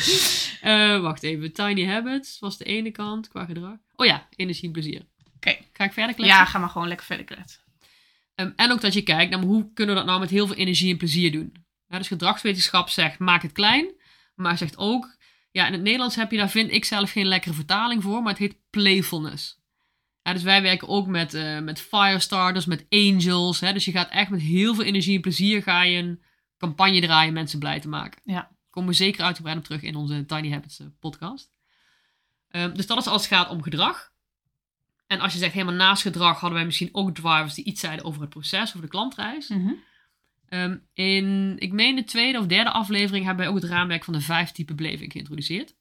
Eh, 0.62 1.00
wacht 1.00 1.24
even. 1.24 1.54
Tiny 1.54 1.86
habits 1.86 2.40
was 2.40 2.58
de 2.58 2.64
ene 2.64 2.92
kant 2.92 3.28
qua 3.28 3.46
gedrag. 3.46 3.76
Oh 3.96 4.06
ja, 4.06 4.28
energie 4.36 4.66
en 4.66 4.72
plezier. 4.72 5.06
Oké. 5.36 5.58
Ga 5.74 5.84
ik 5.84 5.94
verder 5.94 6.16
kletsen? 6.16 6.38
Ja, 6.38 6.46
ga 6.46 6.60
maar 6.60 6.70
gewoon 6.70 6.88
lekker 6.88 7.06
verder 7.06 7.26
kletsen. 7.26 7.62
Ehm, 8.36 8.52
en 8.56 8.72
ook 8.72 8.82
dat 8.82 8.94
je 8.94 9.02
kijkt 9.02 9.32
naar 9.32 9.44
hoe 9.44 9.74
kunnen 9.74 9.96
we 9.96 10.02
dat 10.02 10.10
nou 10.10 10.20
met 10.20 10.30
heel 10.30 10.48
veel 10.48 10.56
energie 10.56 10.92
en 10.92 10.98
plezier 10.98 11.32
doen. 11.32 11.54
Ja, 11.88 11.98
dus 11.98 12.08
gedragswetenschap 12.08 12.90
zegt 12.90 13.20
maak 13.20 13.42
het 13.42 13.52
klein. 13.52 13.94
Maar 14.36 14.58
zegt 14.58 14.78
ook, 14.78 15.16
ja 15.52 15.68
in 15.68 15.74
het 15.74 15.82
Nederlands 15.82 16.16
heb 16.16 16.32
je 16.32 16.38
daar 16.38 16.50
vind 16.50 16.72
ik 16.72 16.86
zelf 16.86 17.12
geen 17.12 17.26
lekkere 17.26 17.54
vertaling 17.54 18.04
voor. 18.04 18.22
Maar 18.22 18.32
het 18.32 18.42
heet 18.42 18.58
playfulness. 18.70 19.64
Ja, 20.22 20.34
dus 20.34 20.44
wij 20.44 20.62
werken 20.62 20.88
ook 20.88 21.08
met, 21.08 21.34
eh 21.34 21.60
met 21.60 21.82
firestarters, 21.82 22.66
met 22.66 22.86
angels. 22.90 23.60
Hè, 23.60 23.74
dus 23.74 23.86
je 23.86 23.92
gaat 23.92 24.10
echt 24.10 24.30
met 24.30 24.42
heel 24.42 24.76
veel 24.76 24.84
energie 24.84 25.16
en 25.16 25.22
plezier 25.22 25.64
ga 25.64 25.84
je 25.84 25.98
een 25.98 26.22
campagne 26.58 27.02
draaien 27.02 27.34
mensen 27.34 27.60
blij 27.60 27.80
te 27.80 27.88
maken. 27.88 28.22
Ja. 28.24 28.52
Komen 28.70 28.90
we 28.90 28.96
zeker 28.96 29.24
uitgebreid 29.24 29.58
op 29.58 29.64
terug 29.64 29.82
in 29.82 29.96
onze 29.96 30.26
Tiny 30.26 30.52
Habits 30.52 30.80
eh, 30.80 30.88
podcast. 31.00 31.54
Ehm, 32.50 32.74
dus 32.74 32.88
dat 32.88 32.98
is 32.98 33.08
als 33.08 33.22
het 33.28 33.34
gaat 33.34 33.50
om 33.50 33.64
gedrag. 33.64 34.14
En 35.08 35.20
als 35.20 35.34
je 35.34 35.40
zegt 35.40 35.54
helemaal 35.54 35.76
naast 35.76 36.02
gedrag 36.02 36.40
hadden 36.40 36.58
wij 36.58 36.66
misschien 36.66 36.90
ook 36.92 37.16
drivers 37.16 37.54
die 37.54 37.66
iets 37.66 37.82
zeiden 37.82 38.06
over 38.06 38.22
het 38.22 38.30
proces, 38.30 38.70
over 38.70 38.82
de 38.82 38.88
klantreis. 38.88 39.48
Mhm. 39.48 39.74
Ehm, 40.48 40.78
in, 40.94 41.56
ik 41.60 41.72
meen 41.72 41.96
de 41.96 42.04
tweede 42.04 42.40
of 42.40 42.46
derde 42.46 42.70
aflevering 42.72 43.26
hebben 43.26 43.46
wij 43.46 43.54
ook 43.54 43.62
het 43.62 43.72
raamwerk 43.72 44.04
van 44.04 44.14
de 44.14 44.22
vijf 44.22 44.52
type 44.52 44.74
beleving 44.74 45.12
geïntroduceerd. 45.12 45.76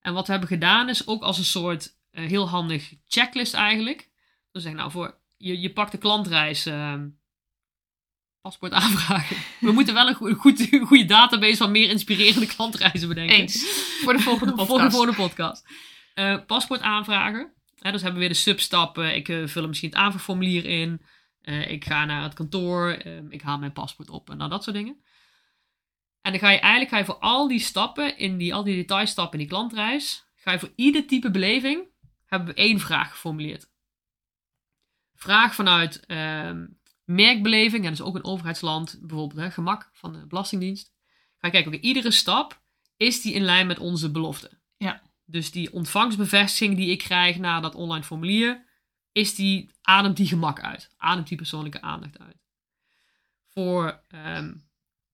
En 0.00 0.12
wat 0.12 0.26
we 0.26 0.32
hebben 0.32 0.50
gedaan 0.50 0.88
is 0.88 1.06
ook 1.06 1.22
als 1.22 1.38
een 1.38 1.44
soort 1.44 1.96
eh, 2.10 2.24
heel 2.26 2.48
handig 2.48 2.94
checklist 3.06 3.54
eigenlijk. 3.54 4.10
Dus 4.52 4.62
zeg 4.62 4.72
nou 4.72 4.90
voor, 4.90 5.18
je, 5.36 5.60
je 5.60 5.72
pakt 5.72 5.92
de 5.92 5.98
klantreis, 5.98 6.66
ehm, 6.66 7.08
paspoort 8.42 8.72
aanvragen. 8.72 9.36
We 9.60 9.72
moeten 9.72 9.94
wel 9.94 10.08
een 10.08 10.14
goede, 10.14 10.34
goed, 10.34 10.68
goede 10.88 11.04
database 11.04 11.56
van 11.56 11.70
meer 11.70 11.90
inspirerende 11.90 12.46
klantreizen 12.46 13.08
bedenken. 13.08 13.36
Eens. 13.36 13.64
Voor 14.02 14.12
de 14.12 14.18
volgende 14.18 14.52
podcast. 14.52 14.70
Voor 14.78 14.80
de 14.82 14.90
volgende 14.90 15.16
podcast. 15.16 15.66
Eh, 16.14 16.38
paspoort 16.46 16.80
aanvragen. 16.80 17.52
Hè, 17.78 17.90
dus 17.92 18.02
hebben 18.02 18.20
we 18.20 18.26
weer 18.26 18.34
de 18.34 18.40
substappen. 18.40 19.14
Ik 19.14 19.28
eh, 19.28 19.46
vul 19.46 19.68
misschien 19.68 19.88
het 19.88 19.98
aanvraagformulier 19.98 20.64
in. 20.64 21.02
Eh, 21.40 21.70
ik 21.70 21.84
ga 21.84 22.04
naar 22.04 22.22
het 22.22 22.34
kantoor. 22.34 22.90
eh, 22.90 23.16
ik 23.28 23.42
haal 23.42 23.58
mijn 23.58 23.72
paspoort 23.72 24.10
op. 24.10 24.30
En 24.30 24.36
nou, 24.36 24.50
dat 24.50 24.62
soort 24.64 24.76
dingen. 24.76 25.02
En 26.20 26.30
dan 26.30 26.40
ga 26.40 26.50
je 26.50 26.58
eigenlijk 26.58 26.90
ga 26.90 26.98
je 26.98 27.04
voor 27.04 27.18
al 27.18 27.48
die 27.48 27.58
stappen, 27.58 28.18
in 28.18 28.36
die, 28.36 28.54
al 28.54 28.64
die 28.64 28.76
detailstappen 28.76 29.38
in 29.38 29.46
die 29.46 29.54
klantreis, 29.56 30.24
ga 30.36 30.52
je 30.52 30.58
voor 30.58 30.72
ieder 30.76 31.06
type 31.06 31.30
beleving, 31.30 31.88
hebben 32.26 32.48
we 32.48 32.54
één 32.54 32.80
vraag 32.80 33.10
geformuleerd. 33.10 33.70
Vraag 35.14 35.54
vanuit 35.54 36.06
ehm, 36.06 36.66
merkbeleving, 37.14 37.84
en 37.84 37.90
dat 37.90 38.00
is 38.00 38.06
ook 38.06 38.14
een 38.14 38.24
overheidsland, 38.24 38.98
bijvoorbeeld 39.00 39.40
hè, 39.40 39.50
gemak 39.50 39.90
van 39.92 40.12
de 40.12 40.26
Belastingdienst. 40.26 40.92
Ga 41.36 41.46
je 41.46 41.52
kijken, 41.52 41.72
oké, 41.72 41.80
iedere 41.80 42.10
stap, 42.10 42.62
is 42.96 43.22
die 43.22 43.34
in 43.34 43.42
lijn 43.42 43.66
met 43.66 43.78
onze 43.78 44.10
belofte? 44.10 44.50
Ja. 44.76 45.02
Dus 45.24 45.50
die 45.50 45.72
ontvangstbevestiging 45.72 46.76
die 46.76 46.90
ik 46.90 46.98
krijg 46.98 47.38
na 47.38 47.60
dat 47.60 47.74
online 47.74 48.04
formulier, 48.04 48.64
is 49.12 49.34
die, 49.34 49.70
ademt 49.82 50.16
die 50.16 50.26
gemak 50.26 50.60
uit? 50.60 50.90
Ademt 50.96 51.28
die 51.28 51.36
persoonlijke 51.36 51.80
aandacht 51.80 52.18
uit? 52.18 52.36
Voor 53.48 54.02
ehm, 54.08 54.54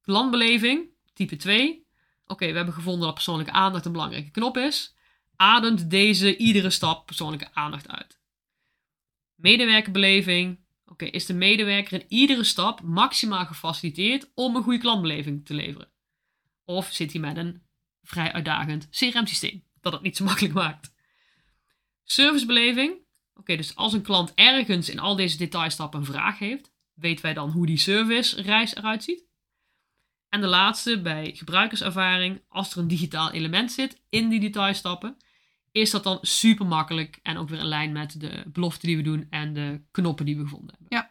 klantbeleving, 0.00 0.88
type 1.12 1.36
2. 1.36 1.86
Oké, 2.26 2.46
we 2.46 2.56
hebben 2.56 2.74
gevonden 2.74 3.04
dat 3.04 3.14
persoonlijke 3.14 3.52
aandacht 3.52 3.84
een 3.84 3.92
belangrijke 3.92 4.30
knop 4.30 4.56
is. 4.56 4.96
Ademt 5.36 5.90
deze 5.90 6.36
iedere 6.36 6.70
stap 6.70 7.06
persoonlijke 7.06 7.48
aandacht 7.54 7.88
uit. 7.88 8.20
Medewerkerbeleving. 9.34 10.66
Is 11.06 11.26
de 11.26 11.34
medewerker 11.34 12.00
in 12.00 12.06
iedere 12.08 12.44
stap 12.44 12.82
maximaal 12.82 13.46
gefaciliteerd 13.46 14.30
om 14.34 14.56
een 14.56 14.62
goede 14.62 14.78
klantbeleving 14.78 15.46
te 15.46 15.54
leveren? 15.54 15.88
Of 16.64 16.92
zit 16.92 17.12
hij 17.12 17.20
met 17.20 17.36
een 17.36 17.62
vrij 18.02 18.32
uitdagend 18.32 18.88
CRM-systeem 18.90 19.64
dat 19.80 19.92
het 19.92 20.02
niet 20.02 20.16
zo 20.16 20.24
makkelijk 20.30 20.54
maakt? 20.54 20.94
Servicebeleving. 22.04 23.06
Oké, 23.34 23.56
dus 23.56 23.76
als 23.76 23.92
een 23.92 24.02
klant 24.02 24.32
ergens 24.34 24.88
in 24.88 24.98
al 24.98 25.16
deze 25.16 25.36
detailstappen 25.36 26.00
een 26.00 26.06
vraag 26.06 26.38
heeft, 26.38 26.72
weten 26.94 27.24
wij 27.24 27.34
dan 27.34 27.50
hoe 27.50 27.66
die 27.66 27.78
service-reis 27.78 28.76
eruit 28.76 29.04
ziet. 29.04 29.26
En 30.28 30.40
de 30.40 30.46
laatste, 30.46 31.00
bij 31.00 31.32
gebruikerservaring, 31.34 32.42
als 32.48 32.72
er 32.72 32.78
een 32.78 32.88
digitaal 32.88 33.30
element 33.30 33.72
zit 33.72 34.02
in 34.08 34.28
die 34.28 34.40
detailstappen, 34.40 35.16
is 35.80 35.90
dat 35.90 36.04
dan 36.04 36.18
super 36.22 36.66
makkelijk 36.66 37.18
en 37.22 37.36
ook 37.36 37.48
weer 37.48 37.58
in 37.58 37.66
lijn 37.66 37.92
met 37.92 38.20
de 38.20 38.44
beloften 38.46 38.88
die 38.88 38.96
we 38.96 39.02
doen 39.02 39.26
en 39.30 39.52
de 39.52 39.80
knoppen 39.90 40.24
die 40.24 40.36
we 40.36 40.42
gevonden 40.42 40.74
hebben. 40.78 40.98
Ja. 40.98 41.10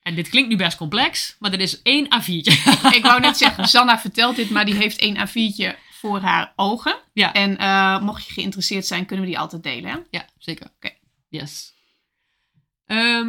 En 0.00 0.14
dit 0.14 0.28
klinkt 0.28 0.48
nu 0.48 0.56
best 0.56 0.76
complex, 0.76 1.36
maar 1.38 1.50
dit 1.50 1.60
is 1.60 1.82
één 1.82 2.06
A4'tje. 2.06 2.52
Ik 2.96 3.02
wou 3.02 3.20
net 3.20 3.36
zeggen, 3.36 3.68
Sanna 3.74 3.98
vertelt 3.98 4.36
dit, 4.36 4.50
maar 4.50 4.64
die 4.64 4.74
heeft 4.74 4.98
één 4.98 5.28
A4'tje 5.28 5.76
voor 5.90 6.20
haar 6.20 6.52
ogen. 6.56 6.98
Ja. 7.12 7.32
En 7.32 7.58
eh, 7.58 8.00
mocht 8.00 8.26
je 8.26 8.32
geïnteresseerd 8.32 8.86
zijn, 8.86 9.06
kunnen 9.06 9.24
we 9.24 9.30
die 9.30 9.40
altijd 9.40 9.62
delen. 9.62 9.90
Hè? 9.90 9.98
Ja, 10.10 10.26
zeker. 10.38 10.66
Oké. 10.76 10.90
Yes. 11.28 11.72
Ehm, 12.86 13.28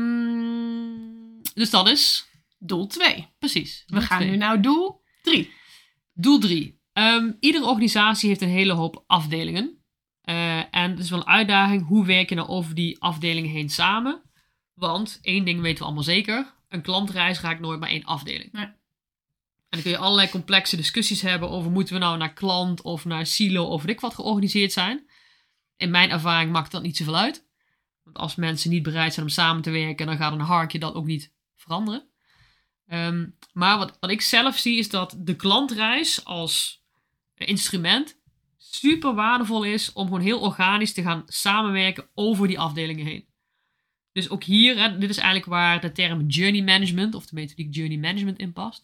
dus 1.53 1.69
dat 1.69 1.89
is 1.89 2.25
Doel 2.59 2.87
2. 2.87 3.27
precies. 3.39 3.83
We 3.87 4.01
gaan 4.01 4.25
nu 4.25 4.35
naar 4.37 4.61
doel 4.61 5.01
3. 5.21 5.51
Doel 6.13 6.39
3. 6.39 6.79
iedere 7.39 7.65
organisatie 7.65 8.29
heeft 8.29 8.41
een 8.41 8.49
hele 8.49 8.73
hoop 8.73 9.03
afdelingen. 9.07 9.80
Eh, 10.21 10.57
en 10.57 10.91
het 10.91 10.99
is 10.99 11.09
wel 11.09 11.19
een 11.19 11.27
uitdaging. 11.27 11.87
Hoe 11.87 12.05
werk 12.05 12.29
je 12.29 12.35
nou 12.35 12.47
over 12.47 12.75
die 12.75 13.01
afdelingen 13.01 13.49
heen 13.49 13.69
samen? 13.69 14.21
Want 14.73 15.19
één 15.21 15.45
ding 15.45 15.61
weten 15.61 15.77
we 15.77 15.83
allemaal 15.83 16.03
zeker. 16.03 16.53
Een 16.69 16.81
klantreis 16.81 17.41
raakt 17.41 17.59
nooit 17.59 17.79
maar 17.79 17.89
één 17.89 18.03
afdeling. 18.03 18.51
Nee. 18.51 18.65
En 18.65 19.77
dan 19.77 19.81
kun 19.81 19.91
je 19.91 19.97
allerlei 19.97 20.29
complexe 20.29 20.75
discussies 20.75 21.21
hebben 21.21 21.49
over 21.49 21.71
moeten 21.71 21.93
we 21.93 21.99
nou 21.99 22.17
naar 22.17 22.33
klant 22.33 22.81
of 22.81 23.05
naar 23.05 23.25
silo 23.25 23.65
of 23.65 23.85
ik 23.85 23.99
wat 23.99 24.15
georganiseerd 24.15 24.71
zijn. 24.71 25.09
In 25.77 25.91
mijn 25.91 26.09
ervaring 26.09 26.51
maakt 26.51 26.71
dat 26.71 26.81
niet 26.81 26.97
zoveel 26.97 27.17
uit. 27.17 27.45
Want 28.03 28.17
als 28.17 28.35
mensen 28.35 28.69
niet 28.69 28.83
bereid 28.83 29.13
zijn 29.13 29.25
om 29.25 29.31
samen 29.31 29.61
te 29.61 29.69
werken, 29.69 30.05
dan 30.05 30.17
gaat 30.17 30.33
een 30.33 30.39
harkje 30.39 30.79
dat 30.79 30.93
ook 30.93 31.05
niet 31.05 31.33
veranderen. 31.55 32.09
Ehm, 32.87 33.27
maar 33.53 33.77
wat, 33.77 33.97
wat 33.99 34.11
ik 34.11 34.21
zelf 34.21 34.57
zie 34.57 34.77
is 34.77 34.89
dat 34.89 35.15
de 35.19 35.35
klantreis 35.35 36.25
als 36.25 36.83
instrument 37.35 38.20
super 38.75 39.13
waardevol 39.13 39.63
is 39.63 39.93
om 39.93 40.05
gewoon 40.05 40.21
heel 40.21 40.39
organisch 40.39 40.93
te 40.93 41.01
gaan 41.01 41.23
samenwerken 41.25 42.09
over 42.13 42.47
die 42.47 42.59
afdelingen 42.59 43.05
heen. 43.05 43.25
Dus 44.11 44.29
ook 44.29 44.43
hier, 44.43 44.77
hè, 44.77 44.97
dit 44.97 45.09
is 45.09 45.17
eigenlijk 45.17 45.45
waar 45.45 45.81
de 45.81 45.91
term 45.91 46.25
journey 46.27 46.61
management 46.63 47.15
of 47.15 47.25
de 47.25 47.35
methodiek 47.35 47.75
journey 47.75 47.97
management 47.97 48.37
in 48.39 48.53
past. 48.53 48.83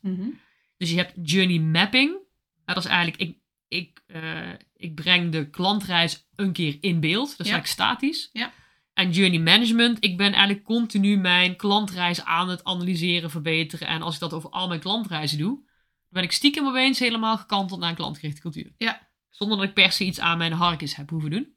Dus 0.78 0.90
je 0.90 0.96
hebt 0.96 1.14
journey 1.32 1.60
mapping. 1.60 2.10
Nou, 2.12 2.22
dat 2.66 2.78
is 2.78 2.86
eigenlijk, 2.86 3.22
ik, 3.22 3.38
ik, 3.68 4.02
eh, 4.08 4.50
ik 4.76 4.96
breng 4.96 5.32
de 5.32 5.50
klantreis 5.50 6.28
een 6.36 6.52
keer 6.52 6.78
in 6.82 7.00
beeld. 7.00 7.30
Dat 7.38 7.46
is 7.46 7.52
Ja. 7.52 7.54
eigenlijk 7.58 7.68
statisch. 7.68 8.30
Ja. 8.34 8.54
En 8.94 9.12
journey 9.12 9.40
management, 9.40 10.04
ik 10.04 10.18
ben 10.18 10.34
eigenlijk 10.34 10.64
continu 10.64 11.18
mijn 11.18 11.56
klantreis 11.56 12.24
aan 12.24 12.50
het 12.50 12.64
analyseren, 12.64 13.30
verbeteren. 13.32 13.88
En 13.88 14.02
als 14.02 14.14
ik 14.14 14.20
dat 14.20 14.34
over 14.34 14.50
al 14.50 14.68
mijn 14.68 14.80
klantreizen 14.80 15.38
doe, 15.38 15.56
dan 15.56 15.66
ben 16.10 16.24
ik 16.24 16.32
stiekem 16.32 16.68
opeens 16.68 17.00
helemaal 17.00 17.38
gekanteld 17.38 17.80
naar 17.80 17.90
een 17.90 17.96
klantgerichte 17.96 18.42
cultuur. 18.42 18.74
Ja. 18.78 19.07
Zonder 19.38 19.58
dat 19.58 19.68
ik 19.68 19.74
per 19.74 19.92
se 19.92 20.06
iets 20.06 20.20
aan 20.20 20.38
mijn 20.38 20.52
harkjes 20.52 20.96
heb 20.96 21.10
hoeven 21.10 21.32
doen. 21.32 21.56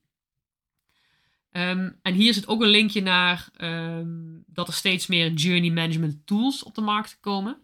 Ehm, 1.53 1.91
en 2.03 2.15
hier 2.15 2.35
zit 2.35 2.49
ook 2.49 2.63
een 2.63 2.69
linkje 2.69 3.03
naar 3.03 3.49
ehm, 3.57 4.09
dat 4.47 4.69
er 4.69 4.75
steeds 4.75 5.07
meer 5.07 5.33
journey 5.33 5.71
management 5.71 6.27
tools 6.27 6.63
op 6.63 6.75
de 6.75 6.81
markt 6.81 7.19
komen. 7.21 7.57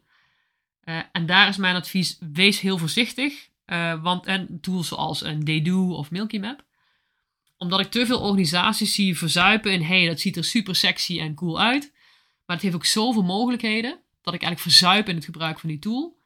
Eh, 0.81 1.01
en 1.13 1.27
daar 1.27 1.49
is 1.49 1.57
mijn 1.57 1.77
advies, 1.77 2.19
wees 2.33 2.61
heel 2.61 2.79
voorzichtig. 2.79 3.49
eh, 3.65 4.03
want 4.03 4.27
en 4.27 4.59
tools 4.61 4.89
zoals 4.89 5.23
een 5.23 5.45
Daydo 5.45 5.95
of 5.95 6.11
Milky 6.11 6.39
Map. 6.39 6.65
Omdat 7.57 7.81
ik 7.81 7.91
te 7.91 8.07
veel 8.07 8.21
organisaties 8.21 8.95
zie 8.95 9.19
verzuipen 9.19 9.73
in, 9.73 9.83
hey, 9.83 10.07
dat 10.07 10.21
ziet 10.21 10.37
er 10.37 10.45
super 10.45 10.77
sexy 10.77 11.21
en 11.21 11.35
cool 11.35 11.61
uit. 11.61 11.93
Maar 12.47 12.57
het 12.57 12.65
heeft 12.65 12.75
ook 12.75 12.85
zoveel 12.85 13.23
mogelijkheden, 13.23 13.91
dat 14.23 14.35
ik 14.35 14.43
eigenlijk 14.43 14.61
verzuip 14.61 15.09
in 15.09 15.15
het 15.15 15.25
gebruik 15.25 15.59
van 15.59 15.69
die 15.69 15.79
tool. 15.79 16.19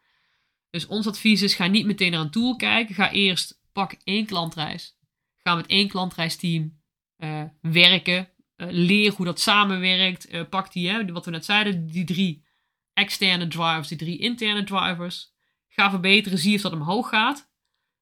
Dus 0.71 0.87
ons 0.87 1.07
advies 1.07 1.43
is, 1.43 1.55
ga 1.55 1.67
niet 1.67 1.87
meteen 1.87 2.11
naar 2.11 2.21
een 2.21 2.31
tool 2.31 2.57
kijken. 2.57 2.95
Ga 2.95 3.11
eerst, 3.11 3.60
pak 3.81 3.97
één 4.05 4.27
klantreis. 4.27 4.99
Ga 5.37 5.55
met 5.55 5.67
één 5.67 5.89
klantreisteam 5.89 6.81
eh, 7.17 7.43
werken. 7.61 8.29
Eh, 8.57 8.67
leer 8.71 9.13
hoe 9.13 9.27
dat 9.27 9.41
samenwerkt. 9.41 10.27
Eh, 10.27 10.43
pak 10.49 10.73
die, 10.73 10.89
hè, 10.89 11.13
wat 11.13 11.25
we 11.25 11.31
net 11.31 11.45
zeiden, 11.45 11.87
die 11.87 12.05
drie 12.05 12.45
externe 12.93 13.49
drivers, 13.49 13.89
die 13.89 13.99
drie 13.99 14.19
interne 14.19 14.65
drivers. 14.65 15.33
Ga 15.69 15.91
verbeteren, 15.91 16.39
zie 16.39 16.55
of 16.55 16.61
dat 16.61 16.73
omhoog 16.73 17.09
gaat. 17.09 17.51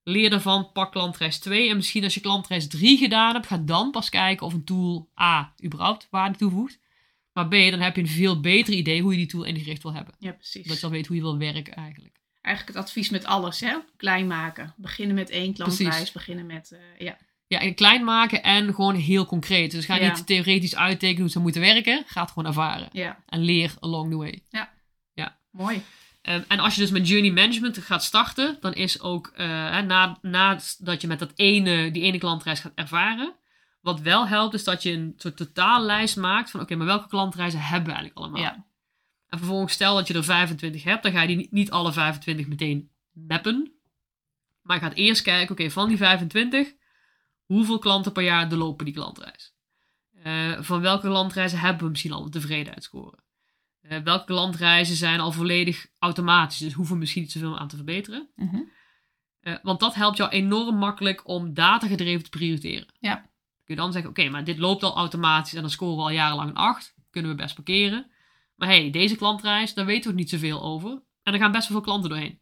Leer 0.03 0.31
daarvan, 0.31 0.73
pak 0.73 0.93
klantreis 0.93 1.39
2. 1.39 1.69
En 1.69 1.77
misschien 1.77 2.05
als 2.05 2.15
je 2.15 2.21
klantreis 2.21 2.69
3 2.69 2.99
gedaan 2.99 3.35
hebt, 3.35 3.47
ga 3.47 3.59
dan 3.59 3.91
pas 3.91 4.09
kijken 4.09 4.47
of 4.47 4.53
een 4.53 4.65
tool 4.65 5.11
A 5.21 5.55
überhaupt 5.65 6.09
waarde 6.11 6.39
toevoegt. 6.39 6.81
Maar 7.33 7.49
B, 7.49 7.53
dan 7.53 7.81
heb 7.81 7.97
je 7.97 8.03
een 8.03 8.09
veel 8.09 8.41
beter 8.41 8.75
idee 8.75 9.03
hoe 9.03 9.11
je 9.11 9.19
die 9.19 9.27
tool 9.27 9.45
ingericht 9.45 9.83
wil 9.83 9.95
hebben. 9.95 10.15
Ja, 10.19 10.33
precies. 10.33 10.67
Dat 10.67 10.81
je 10.81 10.87
al 10.87 10.93
weet 10.93 11.07
hoe 11.07 11.17
je 11.17 11.23
wil 11.23 11.39
werken 11.39 11.75
eigenlijk. 11.75 12.18
Eigenlijk 12.49 12.77
het 12.79 12.87
advies 12.87 13.11
met 13.11 13.25
alles, 13.25 13.61
hè? 13.61 13.77
Klein 13.97 14.27
maken. 14.27 14.75
Beginnen 14.77 15.15
met 15.15 15.31
één 15.31 15.55
klantreis. 15.55 15.89
Precies. 15.91 16.13
Beginnen 16.13 16.47
met, 16.47 16.71
eh, 16.73 17.07
ja. 17.07 17.17
Ja, 17.47 17.59
en 17.61 17.75
klein 17.75 18.05
maken 18.05 18.43
en 18.43 18.75
gewoon 18.75 18.95
heel 18.95 19.27
concreet. 19.27 19.71
Dus 19.71 19.85
ga 19.85 19.95
Ja. 19.95 20.15
niet 20.15 20.27
theoretisch 20.27 20.77
uittekenen 20.77 21.23
hoe 21.23 21.31
ze 21.31 21.39
moeten 21.41 21.61
werken. 21.61 22.05
Ga 22.07 22.21
het 22.21 22.31
gewoon 22.31 22.49
ervaren. 22.49 22.89
ja, 22.93 23.23
En 23.27 23.41
leer 23.41 23.75
along 23.81 24.11
the 24.11 24.17
way. 24.17 24.43
mooi. 25.51 25.83
Ehm, 26.23 26.43
en 26.49 26.59
als 26.59 26.75
je 26.75 26.81
dus 26.81 26.91
met 26.91 27.09
journey 27.09 27.31
management 27.31 27.79
gaat 27.79 28.05
starten, 28.05 28.57
dan 28.61 28.75
is 28.75 29.01
ook 29.01 29.33
hè, 29.35 29.83
na, 29.83 30.19
nadat 30.23 31.01
je 31.01 31.07
met 31.07 31.19
dat 31.19 31.33
ene, 31.35 31.91
die 31.91 32.03
ene 32.03 32.19
klantreis 32.19 32.61
gaat 32.61 32.73
ervaren. 32.75 33.35
Wat 33.81 34.01
wel 34.01 34.27
helpt, 34.29 34.55
is 34.55 34.65
dat 34.65 34.83
je 34.83 34.93
een 34.93 35.15
soort 35.17 35.37
totaallijst 35.37 36.17
maakt 36.17 36.51
van 36.51 36.61
oké, 36.61 36.75
maar 36.75 36.87
welke 36.87 37.09
klantreizen 37.09 37.61
hebben 37.61 37.89
we 37.89 37.95
eigenlijk 37.99 38.19
allemaal? 38.19 38.41
Ja. 38.43 38.67
En 39.29 39.39
vervolgens 39.39 39.73
stel 39.73 39.95
dat 39.95 40.07
je 40.09 40.15
er 40.15 40.25
25 40.25 40.83
hebt, 40.83 41.03
dan 41.03 41.13
ga 41.13 41.23
je 41.23 41.37
die 41.37 41.49
niet, 41.51 41.71
alle 41.71 41.93
25 41.93 42.49
meteen 42.49 42.91
mappen. 43.13 43.73
Maar 44.63 44.77
je 44.77 44.83
gaat 44.83 44.95
eerst 44.95 45.23
kijken, 45.23 45.51
oké, 45.51 45.71
van 45.71 45.89
die 45.89 45.97
25, 45.97 46.75
hoeveel 47.45 47.79
klanten 47.79 48.13
per 48.13 48.23
jaar 48.23 48.49
doorlopen 48.49 48.85
die 48.85 48.95
klantreis? 48.95 49.55
Eh, 50.23 50.61
van 50.61 50.81
welke 50.81 51.07
klantreizen 51.07 51.59
hebben 51.59 51.85
we 51.85 51.91
misschien 51.91 52.13
al 52.13 52.25
een 52.25 52.31
tevredenheidsscore? 52.31 53.19
Eh, 53.81 53.99
welke 53.99 54.25
klantreizen 54.25 54.97
zijn 54.97 55.21
al 55.21 55.33
volledig 55.33 55.87
automatisch, 55.99 56.59
dus 56.59 56.73
hoeven 56.73 56.95
we 56.95 57.01
misschien 57.01 57.23
niet 57.23 57.33
zoveel 57.33 57.59
aan 57.59 57.69
te 57.69 57.77
verbeteren? 57.77 58.29
Mhm. 58.37 58.61
Eh, 59.41 59.55
want 59.63 59.81
dat 59.81 59.95
helpt 59.95 60.17
jou 60.17 60.31
enorm 60.31 60.77
makkelijk 60.77 61.29
om 61.29 61.55
datagedreven 61.55 62.25
te 62.25 62.31
prioriteren. 62.31 62.87
Ja. 62.99 63.15
Kun 63.65 63.77
je 63.77 63.83
dan 63.83 63.93
zeggen, 63.93 64.11
oké, 64.11 64.29
maar 64.29 64.45
dit 64.45 64.59
loopt 64.59 64.83
al 64.83 64.97
automatisch 64.97 65.55
en 65.55 65.61
dan 65.61 65.71
scoren 65.71 65.97
we 65.97 66.03
al 66.03 66.11
jarenlang 66.11 66.51
een 66.51 66.57
8. 66.57 66.95
Kunnen 67.11 67.31
we 67.31 67.37
best 67.37 67.55
parkeren. 67.55 68.11
Maar 68.59 68.69
hey, 68.69 68.91
deze 68.91 69.17
klantreis, 69.17 69.75
daar 69.75 69.87
weten 69.87 70.11
we 70.11 70.17
niet 70.17 70.31
zoveel 70.31 70.63
over. 70.63 71.03
En 71.23 71.33
er 71.33 71.39
gaan 71.39 71.53
best 71.53 71.69
wel 71.69 71.77
veel 71.77 71.87
klanten 71.87 72.11
doorheen. 72.11 72.41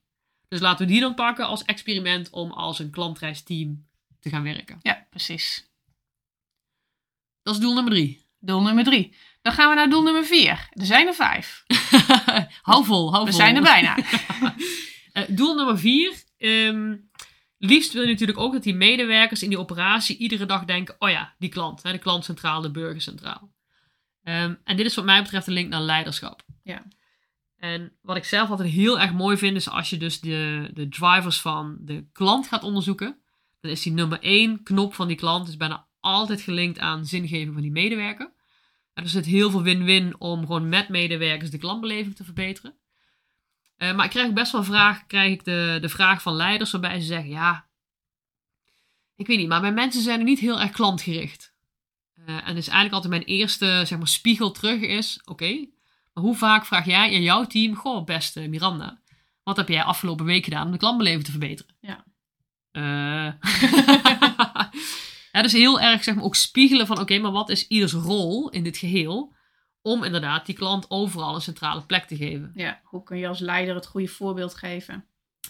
Dus 0.49 0.61
laten 0.61 0.87
we 0.87 0.92
die 0.92 1.00
dan 1.00 1.14
pakken 1.14 1.46
als 1.46 1.64
experiment 1.64 2.30
om 2.30 2.50
als 2.50 2.78
een 2.78 2.90
klantreisteam 2.90 3.87
te 4.20 4.28
gaan 4.28 4.42
werken. 4.42 4.78
ja, 4.82 5.06
precies. 5.11 5.70
Dat 7.42 7.54
is 7.54 7.61
doel 7.61 7.75
nummer 7.75 7.92
drie. 7.92 8.25
Doel 8.38 8.62
nummer 8.62 8.85
drie. 8.85 9.14
Dan 9.42 9.52
gaan 9.52 9.68
we 9.68 9.75
naar 9.75 9.90
doel 9.90 10.02
nummer 10.02 10.25
vier. 10.25 10.68
Er 10.70 10.87
zijn 10.87 11.06
er 11.06 11.14
vijf. 11.14 11.64
hou 12.62 12.85
vol, 12.85 13.12
hou 13.12 13.25
We 13.25 13.30
vol. 13.30 13.40
zijn 13.40 13.56
er 13.56 13.62
bijna. 13.62 13.96
Eh, 15.12 15.23
doel 15.28 15.54
nummer 15.54 15.78
vier. 15.78 16.14
ehm, 16.37 16.96
liefst 17.58 17.92
wil 17.92 18.02
je 18.02 18.08
natuurlijk 18.08 18.38
ook 18.38 18.52
dat 18.52 18.62
die 18.62 18.75
medewerkers 18.75 19.42
in 19.42 19.49
die 19.49 19.58
operatie 19.58 20.16
iedere 20.16 20.46
dag 20.46 20.64
denken: 20.64 20.96
oh 20.99 21.11
ja, 21.11 21.35
die 21.38 21.49
klant, 21.49 21.82
hè, 21.82 21.92
de 21.92 21.99
klant 21.99 22.25
centraal, 22.25 22.61
de 22.61 22.70
burger 22.70 23.00
centraal. 23.00 23.52
Ehm, 24.26 24.54
en 24.64 24.76
dit 24.76 24.87
is 24.87 24.95
wat 24.95 25.04
mij 25.04 25.23
betreft 25.23 25.47
een 25.47 25.52
link 25.52 25.68
naar 25.68 25.80
leiderschap. 25.80 26.42
Ja. 26.62 26.83
En 27.56 27.92
wat 28.02 28.16
ik 28.16 28.25
zelf 28.25 28.50
altijd 28.50 28.68
heel 28.68 29.00
erg 29.00 29.12
mooi 29.12 29.37
vind, 29.37 29.56
is 29.56 29.68
als 29.68 29.90
je 29.90 29.97
dus 29.97 30.21
de, 30.21 30.71
de 30.75 30.88
drivers 30.88 31.40
van 31.40 31.76
de 31.80 32.06
klant 32.12 32.49
gaat 32.49 32.62
onderzoeken, 32.62 33.18
dan 33.61 33.71
is 33.71 33.83
die 33.83 33.92
nummer 33.92 34.21
één 34.21 34.62
knop 34.62 34.95
van 34.95 35.09
die 35.09 35.16
klant 35.16 35.49
is 35.49 35.56
bijna 35.56 35.87
altijd 36.00 36.40
gelinkt 36.40 36.78
aan 36.78 37.06
zingeving 37.06 37.52
van 37.52 37.62
die 37.62 37.71
medewerker. 37.71 38.33
En 38.95 39.02
er 39.02 39.09
zit 39.09 39.26
heel 39.26 39.50
veel 39.50 39.62
win-win 39.62 40.21
om 40.21 40.40
gewoon 40.40 40.68
met 40.68 40.88
medewerkers 40.88 41.50
de 41.50 41.59
klantbeleving 41.59 42.16
te 42.16 42.25
verbeteren. 42.25 42.75
Eh, 43.76 43.95
maar 43.95 44.04
ik 44.04 44.11
krijg 44.11 44.33
best 44.33 44.52
wel 44.52 44.64
vraag, 44.64 45.06
krijg 45.06 45.33
ik 45.33 45.45
de, 45.45 45.78
de 45.80 45.88
vraag 45.88 46.23
van 46.23 46.35
leiders 46.35 46.71
waarbij 46.71 47.00
ze 47.00 47.06
zeggen, 47.06 47.30
ja, 47.30 47.68
ik 49.16 49.26
weet 49.26 49.38
niet, 49.38 49.49
maar 49.49 49.61
mijn 49.61 49.75
mensen 49.75 50.02
zijn 50.02 50.18
er 50.18 50.25
niet 50.25 50.40
heel 50.40 50.61
erg 50.61 50.71
klantgericht. 50.71 51.54
Eh, 52.26 52.35
en 52.35 52.54
dus 52.54 52.68
eigenlijk 52.68 52.92
altijd 52.92 53.12
mijn 53.12 53.38
eerste 53.38 53.83
zeg 53.85 53.99
maar, 53.99 54.09
spiegel 54.09 54.50
terug 54.50 54.80
is, 54.80 55.21
oké, 55.25 55.66
Maar 56.12 56.25
hoe 56.25 56.37
vaak 56.37 56.66
vraag 56.66 56.87
jij 56.87 57.12
in 57.12 57.23
jouw 57.23 57.45
team, 57.45 57.75
goh, 57.75 58.04
beste 58.04 58.49
Miranda, 58.49 59.00
wat 59.42 59.56
heb 59.56 59.68
jij 59.68 59.83
afgelopen 59.83 60.25
week 60.25 60.45
gedaan 60.45 60.66
om 60.66 60.73
de 60.73 60.78
klantbeleving 60.78 61.25
te 61.25 61.30
verbeteren? 61.30 61.75
Ja. 61.80 62.04
Eh. 62.71 62.83
ja, 65.33 65.42
dus 65.42 65.52
heel 65.52 65.80
erg 65.80 66.04
zeg 66.04 66.14
maar 66.14 66.25
ook 66.25 66.35
spiegelen 66.35 66.87
van, 66.87 66.99
oké, 66.99 67.18
maar 67.18 67.33
wat 67.33 67.50
is 67.50 67.66
ieders 67.66 67.92
rol 67.92 68.50
in 68.50 68.62
dit 68.62 68.76
geheel? 68.76 69.35
Om 69.83 70.04
inderdaad 70.04 70.47
die 70.47 70.54
klant 70.54 70.90
overal 70.90 71.35
een 71.35 71.40
centrale 71.40 71.83
plek 71.83 72.04
te 72.04 72.16
geven. 72.16 72.52
Ja, 72.54 72.80
hoe 72.85 73.02
kun 73.02 73.18
je 73.18 73.28
als 73.28 73.38
leider 73.38 73.75
het 73.75 73.87
goede 73.87 74.09
voorbeeld 74.09 74.54
geven? 74.54 75.04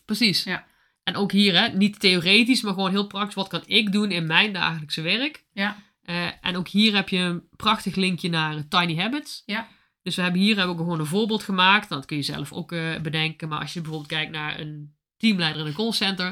Precies. 0.05 0.45
Ja. 0.45 0.67
En 1.03 1.17
ook 1.17 1.33
hier, 1.33 1.61
hè, 1.61 1.69
niet 1.69 2.01
theoretisch, 2.01 2.63
maar 2.63 2.73
gewoon 2.73 2.91
heel 2.91 3.07
praktisch. 3.07 3.35
Wat 3.35 3.49
kan 3.49 3.63
ik 3.67 3.93
doen 3.93 4.11
in 4.11 4.27
mijn 4.27 4.53
dagelijkse 4.53 5.03
werk? 5.03 5.45
Ja. 5.53 5.77
Eh, 6.07 6.29
en 6.41 6.57
ook 6.57 6.69
hier 6.69 6.95
heb 6.95 7.09
je 7.09 7.19
een 7.19 7.49
prachtig 7.57 7.95
linkje 7.95 8.29
naar 8.29 8.69
Tiny 8.69 8.97
Habits. 8.97 9.43
Ja. 9.47 9.69
Dus 10.03 10.17
we 10.17 10.23
hebben 10.23 10.41
hier 10.41 10.57
hebben 10.57 10.75
we 10.75 10.81
ook 10.81 10.87
gewoon 10.87 11.01
een 11.01 11.07
voorbeeld 11.07 11.43
gemaakt. 11.43 11.89
Dat 11.89 12.05
kun 12.05 12.17
je 12.17 12.23
zelf 12.23 12.53
ook 12.53 12.73
eh, 12.73 13.01
bedenken. 13.01 13.49
Maar 13.49 13.61
als 13.61 13.73
je 13.73 13.81
bijvoorbeeld 13.81 14.11
kijkt 14.11 14.31
naar 14.31 14.61
een 14.61 14.95
teamleider 15.17 15.61
in 15.61 15.67
een 15.67 15.75
callcenter. 15.75 16.27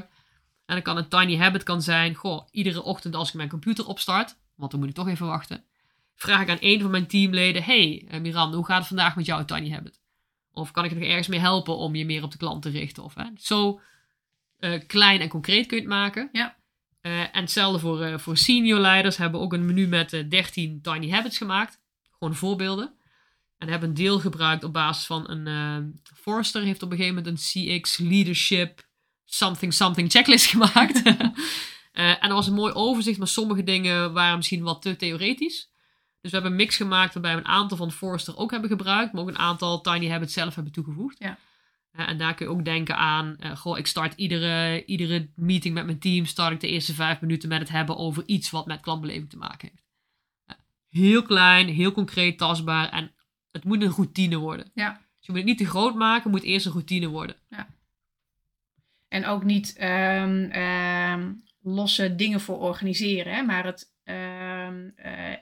En 0.66 0.74
dan 0.74 0.82
kan 0.82 0.96
een 0.96 1.08
tiny 1.08 1.36
habit 1.36 1.62
kan 1.62 1.82
zijn. 1.82 2.14
Goh, 2.14 2.46
iedere 2.50 2.82
ochtend 2.82 3.14
als 3.14 3.28
ik 3.28 3.34
mijn 3.34 3.48
computer 3.48 3.86
opstart. 3.86 4.36
Want 4.54 4.70
dan 4.70 4.80
moet 4.80 4.88
ik 4.88 4.94
toch 4.94 5.08
even 5.08 5.26
wachten. 5.26 5.64
Vraag 6.14 6.42
ik 6.42 6.48
aan 6.48 6.56
een 6.60 6.80
van 6.80 6.90
mijn 6.90 7.06
teamleden. 7.06 7.62
Hey 7.62 8.08
uh, 8.12 8.20
Miranda, 8.20 8.56
hoe 8.56 8.66
gaat 8.66 8.78
het 8.78 8.86
vandaag 8.86 9.16
met 9.16 9.26
jouw 9.26 9.44
tiny 9.44 9.70
habit? 9.70 10.00
Of 10.52 10.70
kan 10.70 10.84
ik 10.84 10.90
er 10.90 10.96
nog 10.96 11.08
ergens 11.08 11.28
mee 11.28 11.40
helpen 11.40 11.76
om 11.76 11.94
je 11.94 12.04
meer 12.04 12.22
op 12.22 12.30
de 12.30 12.38
klant 12.38 12.62
te 12.62 12.70
richten? 12.70 13.02
Of, 13.02 13.14
hè? 13.14 13.24
Zo 13.36 13.80
klein 14.86 15.20
en 15.20 15.28
concreet 15.28 15.66
kun 15.66 15.76
je 15.76 15.82
het 15.82 15.92
maken. 15.92 16.28
Ja. 16.32 16.56
Uh, 17.06 17.20
en 17.20 17.40
hetzelfde 17.40 17.78
voor, 17.78 18.06
uh, 18.06 18.18
voor 18.18 18.37
senior 18.37 18.80
leiders. 18.80 19.16
Hebben 19.16 19.40
ook 19.40 19.52
een 19.52 19.66
menu 19.66 19.87
met 19.87 20.11
13 20.28 20.82
tiny 20.82 21.11
habits 21.11 21.38
gemaakt. 21.38 21.80
Gewoon 22.11 22.34
voorbeelden. 22.34 22.94
En 23.58 23.68
hebben 23.68 23.88
een 23.88 23.94
deel 23.94 24.20
gebruikt 24.20 24.64
op 24.64 24.73
basis 24.73 25.06
van 25.06 25.30
een... 25.30 26.00
Forrester 26.14 26.62
heeft 26.62 26.82
op 26.82 26.90
een 26.90 26.96
gegeven 26.96 27.23
moment 27.23 27.54
een 27.54 27.78
CX 27.80 27.99
Leadership 27.99 28.82
something 29.25 29.73
something 29.75 30.11
checklist 30.11 30.46
gemaakt. 30.56 31.02
en 31.92 32.18
er 32.20 32.34
was 32.34 32.46
een 32.46 32.54
mooi 32.54 32.73
overzicht, 32.73 33.18
maar 33.18 33.28
sommige 33.28 33.62
dingen 33.62 34.12
waren 34.12 34.37
misschien 34.37 34.62
wat 34.62 34.82
te 34.82 34.96
theoretisch. 34.96 35.70
Dus 36.20 36.32
we 36.32 36.38
hebben 36.38 36.50
een 36.50 36.64
mix 36.64 36.76
gemaakt 36.76 37.12
waarbij 37.12 37.34
we 37.34 37.38
een 37.38 37.46
aantal 37.46 37.76
van 37.76 37.92
Forrester 37.92 38.37
ook 38.37 38.50
hebben 38.50 38.70
gebruikt. 38.70 39.12
Maar 39.12 39.23
ook 39.23 39.28
een 39.28 39.38
aantal 39.38 39.80
tiny 39.80 40.08
habits 40.08 40.32
zelf 40.32 40.54
hebben 40.54 40.73
toegevoegd. 40.73 41.16
Ja. 41.18 41.38
Uh, 41.98 42.08
en 42.08 42.18
daar 42.18 42.34
kun 42.34 42.46
je 42.46 42.52
ook 42.52 42.64
denken 42.64 42.96
aan, 42.96 43.36
uh, 43.40 43.56
goh, 43.56 43.78
ik 43.78 43.86
start 43.86 44.14
iedere, 44.14 44.84
iedere 44.84 45.28
meeting 45.34 45.74
met 45.74 45.84
mijn 45.84 45.98
team, 45.98 46.24
start 46.24 46.52
ik 46.52 46.60
de 46.60 46.68
eerste 46.68 46.94
vijf 46.94 47.20
minuten 47.20 47.48
met 47.48 47.58
het 47.58 47.68
hebben 47.68 47.96
over 47.96 48.22
iets 48.26 48.50
wat 48.50 48.66
met 48.66 48.80
klantbeleving 48.80 49.30
te 49.30 49.36
maken 49.36 49.68
heeft. 49.68 49.84
Uh, 50.46 50.56
heel 50.88 51.22
klein, 51.22 51.68
heel 51.68 51.92
concreet, 51.92 52.38
tastbaar 52.38 52.88
en 52.88 53.12
het 53.50 53.64
moet 53.64 53.82
een 53.82 53.90
routine 53.90 54.36
worden. 54.36 54.70
Ja. 54.74 54.92
Dus 54.92 55.26
je 55.26 55.32
moet 55.32 55.40
het 55.40 55.44
niet 55.44 55.58
te 55.58 55.66
groot 55.66 55.94
maken, 55.94 56.22
het 56.22 56.32
moet 56.32 56.50
eerst 56.50 56.66
een 56.66 56.72
routine 56.72 57.08
worden. 57.08 57.36
Ja. 57.48 57.68
En 59.08 59.26
ook 59.26 59.44
niet 59.44 59.76
um, 59.82 60.52
um, 60.52 61.42
losse 61.60 62.14
dingen 62.14 62.40
voor 62.40 62.58
organiseren, 62.58 63.34
hè, 63.34 63.42
maar 63.42 63.64
het 63.64 63.92
um, 64.04 64.94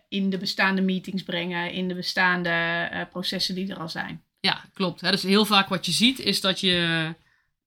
in 0.09 0.30
de 0.30 0.38
bestaande 0.38 0.82
meetings 0.82 1.23
brengen, 1.23 1.73
in 1.73 1.88
de 1.88 1.94
bestaande 1.94 3.09
processen 3.11 3.54
die 3.54 3.71
er 3.71 3.78
al 3.78 3.88
zijn. 3.88 4.25
Ja, 4.42 4.64
klopt. 4.75 5.00
Hè? 5.00 5.11
Dus 5.11 5.22
heel 5.22 5.44
vaak 5.44 5.68
wat 5.68 5.87
je 5.87 5.92
ziet 5.92 6.18
is 6.18 6.40
dat 6.40 6.61
je, 6.61 7.14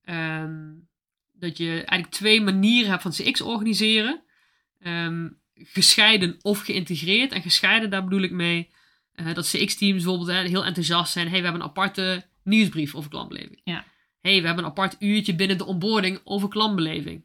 um, 0.06 0.88
dat 1.34 1.58
je 1.58 1.72
eigenlijk 1.72 2.10
twee 2.10 2.42
manieren 2.42 2.90
hebt 2.90 3.02
van 3.02 3.12
CX 3.12 3.42
organiseren. 3.42 4.22
Um, 4.80 5.40
gescheiden 5.56 6.38
of 6.42 6.60
geïntegreerd. 6.60 7.32
En 7.32 7.42
gescheiden, 7.42 7.90
daar 7.90 8.04
bedoel 8.04 8.22
ik 8.22 8.32
mee 8.32 8.70
uh, 9.16 9.34
dat 9.34 9.50
CX-teams 9.50 10.04
bijvoorbeeld 10.04 10.30
hè, 10.30 10.48
heel 10.48 10.66
enthousiast 10.66 11.12
zijn. 11.12 11.28
hey, 11.28 11.38
we 11.38 11.44
hebben 11.44 11.62
een 11.62 11.68
aparte 11.68 12.26
nieuwsbrief 12.44 12.96
over 12.96 13.10
klantbeleving. 13.10 13.62
Ja. 13.64 13.86
hey, 14.22 14.40
we 14.40 14.46
hebben 14.46 14.64
een 14.64 14.70
apart 14.70 14.96
uurtje 15.00 15.36
binnen 15.36 15.58
de 15.58 15.66
onboarding 15.66 16.20
over 16.24 16.50
klantbeleving. 16.50 17.24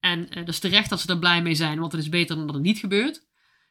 En 0.00 0.20
uh, 0.20 0.34
dat 0.34 0.48
is 0.48 0.58
terecht 0.58 0.90
dat 0.90 1.00
ze 1.00 1.08
er 1.08 1.18
blij 1.18 1.42
mee 1.42 1.54
zijn, 1.54 1.78
want 1.78 1.92
het 1.92 2.00
is 2.00 2.08
beter 2.08 2.36
dan 2.36 2.46
dat 2.46 2.54
het 2.54 2.64
niet 2.64 2.78
gebeurt. 2.78 3.26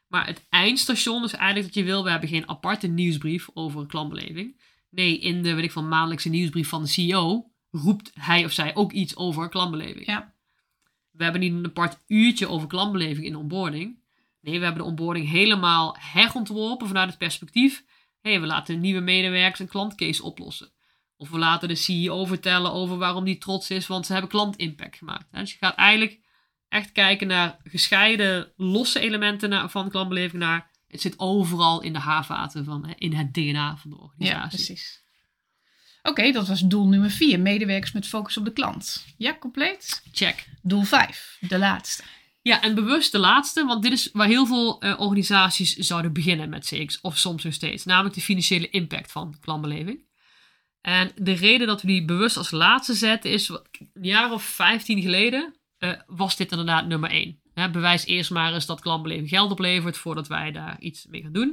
Maar 0.06 0.26
het 0.26 0.46
eindstation 0.48 1.24
is 1.24 1.32
eigenlijk 1.32 1.64
dat 1.64 1.74
je 1.74 1.90
wil, 1.90 2.04
we 2.04 2.10
hebben 2.10 2.28
geen 2.28 2.48
aparte 2.48 2.86
nieuwsbrief 2.86 3.48
over 3.54 3.86
klantbeleving. 3.86 4.56
Nee, 4.92 5.18
in 5.18 5.42
de 5.42 5.54
weet 5.54 5.64
ik 5.64 5.72
van, 5.72 5.88
maandelijkse 5.88 6.28
nieuwsbrief 6.28 6.68
van 6.68 6.82
de 6.82 6.88
CEO 6.88 7.50
roept 7.70 8.10
hij 8.14 8.44
of 8.44 8.52
zij 8.52 8.74
ook 8.74 8.92
iets 8.92 9.16
over 9.16 9.48
klantbeleving. 9.48 10.06
Ja. 10.06 10.34
We 11.10 11.22
hebben 11.22 11.40
niet 11.40 11.52
een 11.52 11.66
apart 11.66 11.98
uurtje 12.06 12.48
over 12.48 12.68
klantbeleving 12.68 13.26
in 13.26 13.32
de 13.32 13.38
onboarding. 13.38 14.00
Nee, 14.40 14.58
we 14.58 14.64
hebben 14.64 14.82
de 14.82 14.88
onboarding 14.88 15.28
helemaal 15.28 15.96
herontworpen 15.98 16.86
vanuit 16.86 17.08
het 17.08 17.18
perspectief. 17.18 17.84
Hé, 18.20 18.30
hey, 18.30 18.40
we 18.40 18.46
laten 18.46 18.80
nieuwe 18.80 19.00
medewerkers 19.00 19.58
een 19.60 19.68
klantcase 19.68 20.22
oplossen. 20.22 20.72
Of 21.16 21.30
we 21.30 21.38
laten 21.38 21.68
de 21.68 21.74
CEO 21.74 22.24
vertellen 22.24 22.72
over 22.72 22.96
waarom 22.96 23.24
die 23.24 23.38
trots 23.38 23.70
is, 23.70 23.86
want 23.86 24.06
ze 24.06 24.12
hebben 24.12 24.30
klantimpact 24.30 24.96
gemaakt. 24.96 25.26
Dus 25.30 25.52
je 25.52 25.58
gaat 25.58 25.74
eigenlijk 25.74 26.20
echt 26.68 26.92
kijken 26.92 27.26
naar 27.26 27.56
gescheiden, 27.64 28.52
losse 28.56 29.00
elementen 29.00 29.70
van 29.70 29.90
klantbeleving 29.90 30.42
naar 30.42 30.70
het 30.92 31.00
zit 31.00 31.18
overal 31.18 31.82
in 31.82 31.92
de 31.92 31.98
haarvaten 31.98 32.64
van 32.64 32.94
in 32.98 33.12
het 33.12 33.34
DNA 33.34 33.76
van 33.76 33.90
de 33.90 33.98
organisatie. 33.98 34.40
Ja, 34.40 34.48
precies. 34.48 35.02
Oké, 35.98 36.10
okay, 36.10 36.32
dat 36.32 36.48
was 36.48 36.60
doel 36.60 36.88
nummer 36.88 37.10
4. 37.10 37.40
Medewerkers 37.40 37.92
met 37.92 38.06
focus 38.06 38.36
op 38.36 38.44
de 38.44 38.52
klant. 38.52 39.06
Ja, 39.16 39.36
compleet? 39.40 40.02
Check. 40.12 40.48
Doel 40.62 40.82
5, 40.82 41.36
de 41.40 41.58
laatste. 41.58 42.02
Ja, 42.42 42.62
en 42.62 42.74
bewust 42.74 43.12
de 43.12 43.18
laatste, 43.18 43.64
want 43.64 43.82
dit 43.82 43.92
is 43.92 44.08
waar 44.12 44.26
heel 44.26 44.46
veel 44.46 44.84
uh, 44.84 45.00
organisaties 45.00 45.76
zouden 45.76 46.12
beginnen 46.12 46.48
met 46.48 46.66
CX, 46.66 47.00
of 47.00 47.18
soms 47.18 47.44
nog 47.44 47.52
steeds, 47.52 47.84
namelijk 47.84 48.14
de 48.14 48.20
financiële 48.20 48.70
impact 48.70 49.12
van 49.12 49.36
klantbeleving. 49.40 50.04
En 50.80 51.12
de 51.14 51.32
reden 51.32 51.66
dat 51.66 51.80
we 51.82 51.86
die 51.86 52.04
bewust 52.04 52.36
als 52.36 52.50
laatste 52.50 52.94
zetten 52.94 53.30
is, 53.30 53.48
een 53.48 53.64
jaar 54.00 54.32
of 54.32 54.44
15 54.44 55.02
geleden 55.02 55.54
uh, 55.78 55.92
was 56.06 56.36
dit 56.36 56.50
inderdaad 56.50 56.86
nummer 56.86 57.10
1. 57.10 57.41
Ja, 57.54 57.70
bewijs 57.70 58.06
eerst 58.06 58.30
maar 58.30 58.54
eens 58.54 58.66
dat 58.66 58.80
klantbeleving 58.80 59.28
geld 59.28 59.50
oplevert 59.50 59.96
voordat 59.96 60.28
wij 60.28 60.52
daar 60.52 60.80
iets 60.80 61.06
mee 61.06 61.22
gaan 61.22 61.32
doen. 61.32 61.48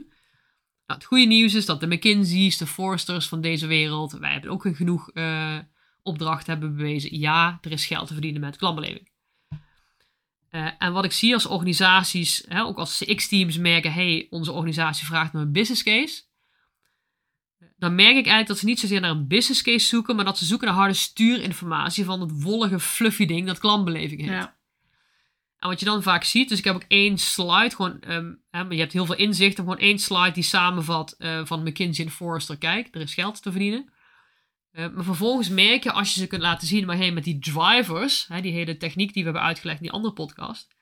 Nou, 0.86 1.00
het 1.02 1.06
goede 1.06 1.26
nieuws 1.26 1.54
is 1.54 1.66
dat 1.66 1.80
de 1.80 1.88
McKinsey's, 1.88 2.58
de 2.58 2.68
Forresters 2.68 3.28
van 3.28 3.42
deze 3.42 3.68
wereld, 3.68 4.12
wij 4.12 4.32
hebben 4.32 4.52
ook 4.52 4.68
genoeg 4.74 5.10
uh, 5.14 5.58
opdrachten 6.02 6.52
hebben 6.52 6.76
bewezen. 6.76 7.20
Ja, 7.20 7.58
er 7.62 7.72
is 7.72 7.86
geld 7.86 8.08
te 8.08 8.14
verdienen 8.14 8.42
met 8.42 8.58
klantbeleving. 8.58 9.10
Uh, 10.52 10.70
en 10.78 10.94
wat 10.94 11.06
ik 11.06 11.12
zie 11.12 11.34
als 11.34 11.46
organisaties, 11.46 12.44
hè, 12.48 12.64
ook 12.64 12.78
als 12.78 12.98
CX-teams 12.98 13.58
merken, 13.58 13.94
hey, 13.94 14.28
onze 14.30 14.52
organisatie 14.52 15.06
vraagt 15.06 15.34
naar 15.34 15.42
een 15.42 15.52
business 15.52 15.84
case. 15.84 16.22
Dan 17.78 17.96
merk 17.96 18.10
ik 18.10 18.16
eigenlijk 18.16 18.48
dat 18.48 18.58
ze 18.58 18.66
niet 18.66 18.80
zozeer 18.80 19.02
naar 19.02 19.12
een 19.12 19.28
business 19.28 19.62
case 19.62 19.86
zoeken, 19.86 20.16
maar 20.16 20.26
dat 20.26 20.38
ze 20.38 20.46
zoeken 20.46 20.68
naar 20.68 20.76
harde 20.76 20.94
stuurinformatie 20.94 22.06
van 22.06 22.22
het 22.22 22.42
wollige, 22.42 22.80
fluffy 22.80 23.26
ding 23.26 23.48
dat 23.48 23.60
klantbeleving 23.60 24.22
heeft. 24.22 24.52
En 25.60 25.70
wat 25.70 25.80
je 25.80 25.86
dan 25.86 26.04
vaak 26.04 26.24
ziet, 26.24 26.50
dus 26.50 26.58
ik 26.58 26.64
heb 26.64 26.76
ook 26.76 26.86
één 26.88 27.18
slide, 27.18 27.76
gewoon, 27.76 28.04
um, 28.08 28.44
hè, 28.50 28.62
je 28.62 28.80
hebt 28.80 28.94
heel 28.94 29.06
veel 29.06 29.16
inzichten, 29.16 29.64
gewoon 29.64 29.80
één 29.80 30.00
slide 30.00 30.32
die 30.32 30.44
samenvat 30.44 31.16
uh, 31.18 31.46
van 31.46 31.64
McKinsey 31.64 32.06
en 32.06 32.12
Forrester, 32.12 32.58
kijk, 32.58 32.88
er 32.92 33.02
is 33.02 33.14
geld 33.14 33.42
te 33.42 33.52
verdienen. 33.52 33.94
Uh, 34.72 34.90
maar 34.90 35.04
vervolgens 35.04 35.50
merk 35.50 35.84
je, 35.84 35.92
als 35.92 36.14
je 36.14 36.20
ze 36.20 36.28
kunt 36.28 36.42
laten 36.42 36.68
zien, 36.68 36.86
maar 36.86 36.98
hey, 36.98 37.12
met 37.12 37.24
die 37.24 37.40
drivers, 37.40 38.28
hè, 38.28 38.42
die 38.42 38.52
hele 38.52 38.78
techniek 38.78 39.14
die 39.14 39.24
we 39.24 39.30
hebben 39.30 39.48
uitgelegd 39.48 39.78
in 39.78 39.84
die 39.84 39.94
andere 39.94 40.14
podcast, 40.14 40.76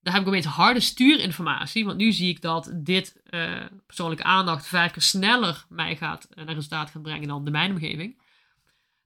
daar 0.00 0.12
heb 0.12 0.22
ik 0.22 0.28
opeens 0.28 0.46
harde 0.46 0.80
stuurinformatie, 0.80 1.84
want 1.84 1.96
nu 1.96 2.12
zie 2.12 2.28
ik 2.28 2.40
dat 2.40 2.72
dit 2.74 3.20
uh, 3.30 3.64
persoonlijke 3.86 4.24
aandacht 4.24 4.66
vijf 4.66 4.92
keer 4.92 5.02
sneller 5.02 5.64
mij 5.68 5.96
gaat 5.96 6.28
naar 6.34 6.46
resultaat 6.46 6.90
gaan 6.90 7.02
brengen 7.02 7.28
dan 7.28 7.44
de 7.44 7.50
mijn 7.50 7.70
omgeving. 7.70 8.22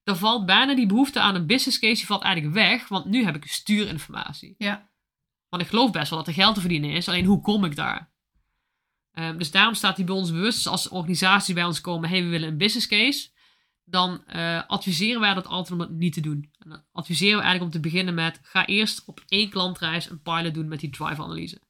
Dan 0.04 0.16
valt 0.16 0.46
bijna 0.46 0.74
die 0.74 0.86
behoefte 0.86 1.20
aan 1.20 1.34
een 1.34 1.46
business 1.46 1.78
case, 1.78 1.94
die 1.94 2.06
valt 2.06 2.22
eigenlijk 2.22 2.54
weg, 2.54 2.88
want 2.88 3.04
nu 3.04 3.24
heb 3.24 3.36
ik 3.36 3.46
stuurinformatie. 3.46 4.54
Ja. 4.58 4.90
Want 5.52 5.64
ik 5.64 5.70
geloof 5.70 5.90
best 5.90 6.10
wel 6.10 6.18
dat 6.18 6.28
er 6.28 6.34
geld 6.34 6.54
te 6.54 6.60
verdienen 6.60 6.90
is. 6.90 7.08
Alleen 7.08 7.24
hoe 7.24 7.40
kom 7.40 7.64
ik 7.64 7.76
daar? 7.76 8.10
Um, 9.12 9.38
dus 9.38 9.50
daarom 9.50 9.74
staat 9.74 9.96
die 9.96 10.04
bij 10.04 10.14
ons 10.14 10.30
bewust. 10.30 10.66
Als 10.66 10.88
organisaties 10.88 11.54
bij 11.54 11.64
ons 11.64 11.80
komen, 11.80 12.08
hey, 12.08 12.22
we 12.22 12.28
willen 12.28 12.48
een 12.48 12.56
business 12.56 12.86
case. 12.86 13.30
Dan 13.84 14.24
uh, 14.34 14.62
adviseren 14.66 15.20
wij 15.20 15.34
dat 15.34 15.46
altijd 15.46 15.70
om 15.70 15.80
het 15.80 15.90
niet 15.90 16.12
te 16.12 16.20
doen. 16.20 16.50
En 16.58 16.68
dan 16.70 16.84
adviseren 16.92 17.36
we 17.36 17.42
eigenlijk 17.42 17.74
om 17.74 17.80
te 17.80 17.88
beginnen 17.88 18.14
met, 18.14 18.40
ga 18.42 18.66
eerst 18.66 19.04
op 19.04 19.22
één 19.28 19.50
klantreis 19.50 20.10
een 20.10 20.22
pilot 20.22 20.54
doen 20.54 20.68
met 20.68 20.80
die 20.80 20.90
drive-analyse. 20.90 21.60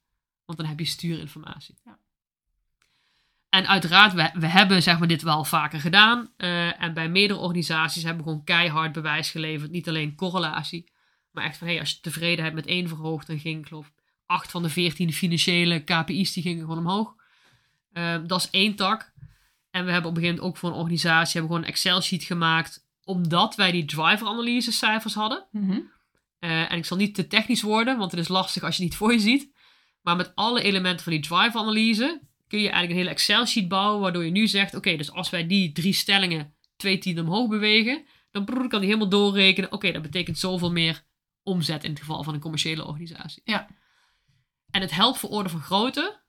Want 0.45 0.57
dan 0.57 0.67
heb 0.67 0.79
je 0.79 0.85
stuurinformatie. 0.85 1.75
Ja. 1.85 1.97
En 3.49 3.67
uiteraard, 3.67 4.13
we, 4.13 4.31
we 4.33 4.47
hebben 4.47 4.83
zeg 4.83 4.99
maar, 4.99 5.07
dit 5.07 5.21
wel 5.21 5.43
vaker 5.43 5.79
gedaan. 5.79 6.31
Uh, 6.37 6.81
en 6.81 6.93
bij 6.93 7.09
meerdere 7.09 7.39
organisaties 7.39 8.03
hebben 8.03 8.23
we 8.23 8.29
gewoon 8.29 8.45
keihard 8.45 8.91
bewijs 8.91 9.31
geleverd. 9.31 9.71
Niet 9.71 9.87
alleen 9.87 10.15
correlatie, 10.15 10.91
maar 11.33 11.43
echt 11.43 11.57
van, 11.57 11.67
hey, 11.67 11.79
als 11.79 11.91
je 11.91 11.99
tevredenheid 11.99 12.53
met 12.53 12.65
één 12.65 12.87
verhoogt, 12.87 13.27
dan 13.27 13.39
ging, 13.39 13.59
ik 13.59 13.67
geloof, 13.67 13.91
acht 14.25 14.51
van 14.51 14.63
de 14.63 14.69
veertien 14.69 15.13
financiële 15.13 15.83
KPI's, 15.83 16.33
die 16.33 16.43
gingen 16.43 16.61
gewoon 16.61 16.77
omhoog. 16.77 17.15
Uh, 17.93 18.17
dat 18.25 18.39
is 18.39 18.49
één 18.49 18.75
tak. 18.75 19.11
En 19.71 19.85
we 19.85 19.91
hebben 19.91 20.09
op 20.09 20.17
een 20.17 20.23
gegeven 20.23 20.41
moment 20.41 20.55
ook 20.55 20.57
voor 20.57 20.69
een 20.69 20.75
organisatie, 20.75 21.31
hebben 21.39 21.51
gewoon 21.51 21.61
een 21.61 21.73
Excel-sheet 21.73 22.23
gemaakt, 22.23 22.87
omdat 23.03 23.55
wij 23.55 23.71
die 23.71 23.85
driver-analyse 23.85 24.71
cijfers 24.71 25.13
hadden. 25.13 25.45
Mm 25.51 25.69
-hmm. 25.69 25.91
uh, 26.39 26.71
en 26.71 26.77
ik 26.77 26.85
zal 26.85 26.97
niet 26.97 27.15
te 27.15 27.27
technisch 27.27 27.61
worden, 27.61 27.97
want 27.97 28.11
het 28.11 28.19
is 28.19 28.27
lastig 28.27 28.63
als 28.63 28.77
je 28.77 28.81
het 28.81 28.91
niet 28.91 28.99
voor 28.99 29.13
je 29.13 29.19
ziet. 29.19 29.51
Maar 30.01 30.15
met 30.15 30.31
alle 30.35 30.61
elementen 30.61 31.03
van 31.03 31.13
die 31.13 31.21
drive-analyse 31.21 32.21
kun 32.47 32.59
je 32.59 32.69
eigenlijk 32.69 32.91
een 32.91 33.05
hele 33.05 33.09
Excel-sheet 33.09 33.67
bouwen, 33.67 34.01
waardoor 34.01 34.25
je 34.25 34.31
nu 34.31 34.47
zegt, 34.47 34.75
oké, 34.75 34.95
dus 34.95 35.11
als 35.11 35.29
wij 35.29 35.47
die 35.47 35.71
drie 35.71 35.93
stellingen 35.93 36.53
twee 36.75 36.97
tienden 36.97 37.25
omhoog 37.25 37.49
bewegen, 37.49 38.05
dan 38.31 38.45
kan 38.45 38.79
die 38.79 38.89
helemaal 38.89 39.09
doorrekenen, 39.09 39.71
oké, 39.71 39.91
dat 39.91 40.01
betekent 40.01 40.39
zoveel 40.39 40.71
meer 40.71 41.03
omzet 41.43 41.83
in 41.83 41.89
het 41.89 41.99
geval 41.99 42.23
van 42.23 42.33
een 42.33 42.39
commerciële 42.39 42.85
organisatie. 42.85 43.41
Ja. 43.45 43.67
En 44.71 44.81
het 44.81 44.91
helpt 44.91 45.19
voor 45.19 45.29
orde 45.29 45.49
van 45.49 45.61
grootte, 45.61 46.21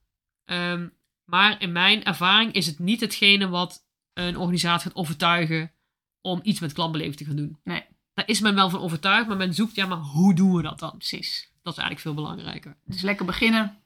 ehm, 0.45 0.89
maar 1.25 1.61
in 1.61 1.73
mijn 1.73 2.05
ervaring 2.05 2.53
is 2.53 2.67
het 2.67 2.79
niet 2.79 3.01
hetgene 3.01 3.49
wat 3.49 3.87
een 4.13 4.37
organisatie 4.37 4.89
gaat 4.89 4.99
overtuigen 4.99 5.73
om 6.21 6.41
iets 6.43 6.61
met 6.61 6.73
klantbeleving 6.73 7.17
te 7.17 7.25
gaan 7.25 7.37
doen. 7.37 7.59
Nee. 7.65 7.85
Daar 8.15 8.29
is 8.29 8.41
men 8.41 8.55
wel 8.55 8.71
van 8.71 8.81
overtuigd, 8.81 9.29
maar 9.29 9.37
men 9.37 9.55
zoekt, 9.55 9.75
ja, 9.75 9.87
maar 9.87 9.99
hoe 9.99 10.35
doen 10.35 10.55
we 10.55 10.63
dat 10.63 10.79
dan? 10.79 10.97
Precies. 10.97 11.53
Dat 11.63 11.73
is 11.73 11.79
eigenlijk 11.79 12.01
veel 12.01 12.25
belangrijker. 12.25 12.77
Dus 12.85 13.03
lekker 13.03 13.27
beginnen. 13.27 13.83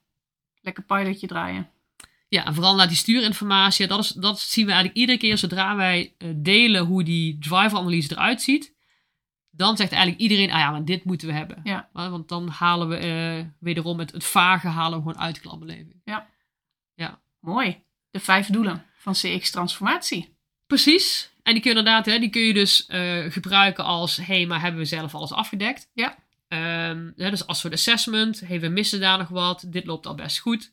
Lekker 0.61 0.83
pilotje 0.83 1.27
draaien. 1.27 1.71
Ja, 2.29 2.45
en 2.45 2.55
vooral 2.55 2.75
naar 2.75 2.89
die 2.89 2.97
stuurinformatie. 2.97 3.87
Dat, 3.87 3.99
is, 3.99 4.09
dat 4.09 4.41
zien 4.41 4.67
we 4.67 4.73
eigenlijk 4.73 5.01
iedere 5.01 5.19
keer 5.19 5.39
zodra 5.39 5.77
wij 5.77 6.15
eh, 6.19 6.29
delen 6.37 6.85
hoe 6.85 7.05
die 7.05 7.39
driver-analyse 7.39 8.13
eruit 8.13 8.43
ziet. 8.43 8.75
Dan 9.59 9.77
zegt 9.77 9.93
eigenlijk 9.93 10.21
iedereen, 10.23 10.51
ah 10.51 10.59
ja, 10.59 10.71
maar 10.71 10.85
dit 10.85 11.05
moeten 11.05 11.29
we 11.29 11.35
hebben. 11.35 11.61
Ja. 11.65 11.89
Want 11.93 12.29
dan 12.29 12.49
halen 12.49 12.89
we 12.89 12.97
eh, 12.97 13.45
wederom 13.61 13.99
het, 13.99 14.13
het 14.13 14.25
vage 14.25 14.69
halen 14.69 14.99
we 14.99 15.05
gewoon 15.05 15.23
uit 15.23 15.41
klantbeleving. 15.41 15.99
Mooi. 17.41 17.83
De 18.11 18.21
vijf 18.21 18.47
doelen 18.47 18.85
van 18.99 19.13
CX 19.13 19.51
Transformatie. 19.51 20.37
Precies. 20.67 21.31
En 21.43 21.53
die 21.53 21.63
kun 21.63 21.73
je 21.73 21.79
inderdaad, 21.79 22.07
hè, 22.07 22.19
die 22.19 22.31
kun 22.31 22.43
je 22.43 22.55
dus 22.55 22.87
eh, 22.87 23.25
gebruiken 23.29 23.85
als, 23.85 24.17
hé, 24.17 24.25
hey, 24.25 24.47
maar 24.47 24.61
hebben 24.61 24.81
we 24.81 24.87
zelf 24.87 25.15
alles 25.15 25.33
afgedekt? 25.33 25.91
Ja. 25.93 26.17
Ehm, 26.49 27.11
hè, 27.17 27.31
dus 27.31 27.47
als 27.47 27.61
soort 27.61 27.73
assessment, 27.73 28.41
hey, 28.41 28.61
we 28.61 28.69
missen 28.69 29.01
daar 29.01 29.19
nog 29.19 29.29
wat, 29.29 29.65
dit 29.67 29.85
loopt 29.85 30.07
al 30.07 30.15
best 30.15 30.39
goed. 30.39 30.73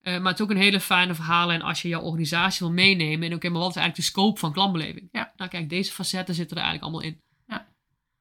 Eh, 0.00 0.18
maar 0.18 0.30
het 0.30 0.38
is 0.38 0.44
ook 0.44 0.50
een 0.50 0.56
hele 0.56 0.80
fijne 0.80 1.14
verhaal 1.14 1.52
en 1.52 1.62
als 1.62 1.82
je 1.82 1.88
jouw 1.88 2.02
organisatie 2.02 2.66
wil 2.66 2.74
meenemen 2.74 3.28
en 3.28 3.34
oké, 3.34 3.48
maar 3.48 3.60
wat 3.60 3.70
is 3.70 3.76
eigenlijk 3.76 4.06
de 4.06 4.12
scope 4.12 4.38
van 4.38 4.52
klantbeleving? 4.52 5.08
Ja. 5.12 5.32
Nou 5.36 5.50
kijk, 5.50 5.68
deze 5.68 5.92
facetten 5.92 6.34
zitten 6.34 6.56
er 6.56 6.62
eigenlijk 6.62 6.92
allemaal 6.92 7.10
in. 7.10 7.22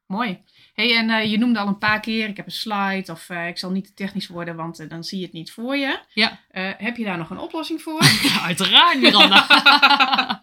Mooi. 0.08 0.44
hey, 0.74 0.98
en 0.98 1.10
eh, 1.10 1.32
je 1.32 1.38
noemde 1.38 1.60
al 1.60 1.68
een 1.68 1.78
paar 1.78 2.00
keer, 2.00 2.30
ik 2.30 2.38
heb 2.38 2.46
een 2.46 2.52
slide 2.52 3.12
of 3.12 3.30
eh, 3.30 3.48
ik 3.48 3.58
zal 3.58 3.72
niet 3.72 3.86
te 3.86 3.94
technisch 3.94 4.28
worden, 4.28 4.56
want 4.56 4.80
eh, 4.80 4.90
dan 4.90 5.04
zie 5.04 5.20
je 5.20 5.26
het 5.26 5.34
niet 5.34 5.52
voor 5.52 5.78
je. 5.78 6.00
Ja. 6.14 6.40
Heb 6.78 6.98
je 6.98 7.04
daar 7.04 7.18
nog 7.18 7.30
een 7.30 7.40
oplossing 7.40 7.82
voor? 7.82 8.04
Ja, 8.24 8.42
uiteraard, 8.42 9.00
Miranda. 9.00 9.48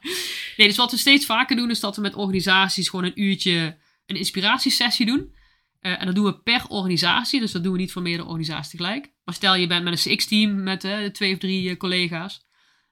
nee, 0.57 0.67
dus 0.67 0.77
wat 0.77 0.91
we 0.91 0.97
steeds 0.97 1.27
vaker 1.27 1.57
doen, 1.57 1.71
is 1.71 1.81
dat 1.81 1.97
we 1.97 2.03
met 2.03 2.15
organisaties 2.15 2.89
gewoon 2.89 3.05
een 3.05 3.23
uurtje 3.23 3.79
een 4.07 4.17
inspiratiesessie 4.17 5.07
doen. 5.07 5.39
En 5.81 6.07
dat 6.07 6.15
doen 6.15 6.25
we 6.25 6.41
per 6.41 6.65
organisatie, 6.69 7.41
dus 7.41 7.53
dat 7.53 7.63
doen 7.63 7.73
we 7.73 7.79
niet 7.79 7.93
voor 7.93 8.03
meerdere 8.03 8.29
organisaties 8.29 8.71
tegelijk. 8.71 9.13
Maar 9.25 9.35
stel 9.35 9.55
je 9.55 9.67
bent 9.67 9.85
met 9.85 10.07
een 10.07 10.17
CX-team 10.17 10.63
met 10.63 10.81
twee 11.13 11.33
of 11.33 11.39
drie 11.39 11.77
collega's. 11.77 12.49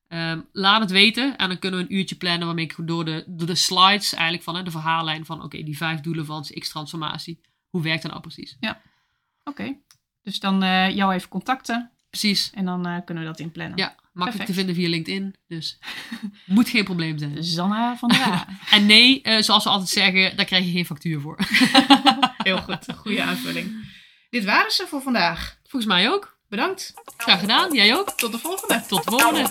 Ehm, 0.09 0.41
laat 0.53 0.81
het 0.81 0.91
weten 0.91 1.37
en 1.37 1.49
dan 1.49 1.59
kunnen 1.59 1.81
we 1.81 1.87
een 1.87 1.95
uurtje 1.95 2.17
plannen 2.17 2.47
waarmee 2.47 2.65
ik 2.65 2.75
door 2.79 3.05
de, 3.05 3.25
door 3.27 3.47
de 3.47 3.55
slides 3.55 4.13
eigenlijk 4.13 4.43
van 4.43 4.57
hè, 4.57 4.63
de 4.63 4.71
verhaallijn 4.71 5.25
van 5.25 5.43
oké, 5.43 5.63
die 5.63 5.77
vijf 5.77 6.01
doelen 6.01 6.27
van 6.27 6.43
CX-transformatie. 6.43 7.41
Hoe 7.69 7.83
werkt 7.83 8.03
dat 8.03 8.11
nou 8.11 8.23
precies? 8.23 8.57
Oké. 9.45 9.77
Dus 10.23 10.41
dan 10.41 10.63
eh, 10.63 10.91
jou 10.91 11.15
even 11.15 11.29
contacten 11.29 11.91
Precies. 12.11 12.51
en 12.55 12.65
dan 12.65 12.87
eh, 12.87 12.97
kunnen 13.05 13.25
we 13.25 13.31
dat 13.31 13.41
inplannen. 13.41 13.77
Ja, 13.79 13.87
makkelijk 13.87 14.15
Perfect. 14.15 14.47
te 14.47 14.55
vinden 14.55 14.75
via 14.75 14.89
LinkedIn. 14.89 15.35
Dus 15.47 15.79
moet 16.47 16.69
geen 16.69 16.85
probleem 16.85 17.19
zijn. 17.19 17.45
Zanna 17.45 17.97
van 17.97 18.09
der. 18.09 18.45
En 18.71 18.87
nee, 18.87 19.23
eh, 19.23 19.43
zoals 19.43 19.65
we 19.65 19.71
altijd 19.71 19.89
zeggen, 19.89 20.37
daar 20.37 20.47
krijg 20.47 20.65
je 20.65 20.73
geen 20.73 20.87
factuur 20.87 21.21
voor. 21.21 21.39
Heel 22.49 22.59
goed. 22.59 22.87
Goede 22.97 23.23
aanvulling. 23.23 23.87
Dit 24.31 24.45
waren 24.45 24.71
ze 24.71 24.87
voor 24.87 25.03
vandaag. 25.03 25.59
Volgens 25.63 25.93
mij 25.93 26.11
ook. 26.11 26.38
Bedankt. 26.49 26.95
Graag 27.17 27.41
gedaan. 27.41 27.73
Jij 27.73 27.97
ook. 27.97 28.11
Tot 28.11 28.33
de 28.33 28.39
volgende. 28.39 28.83
Tot 28.89 29.05
de 29.05 29.11
volgende. 29.11 29.51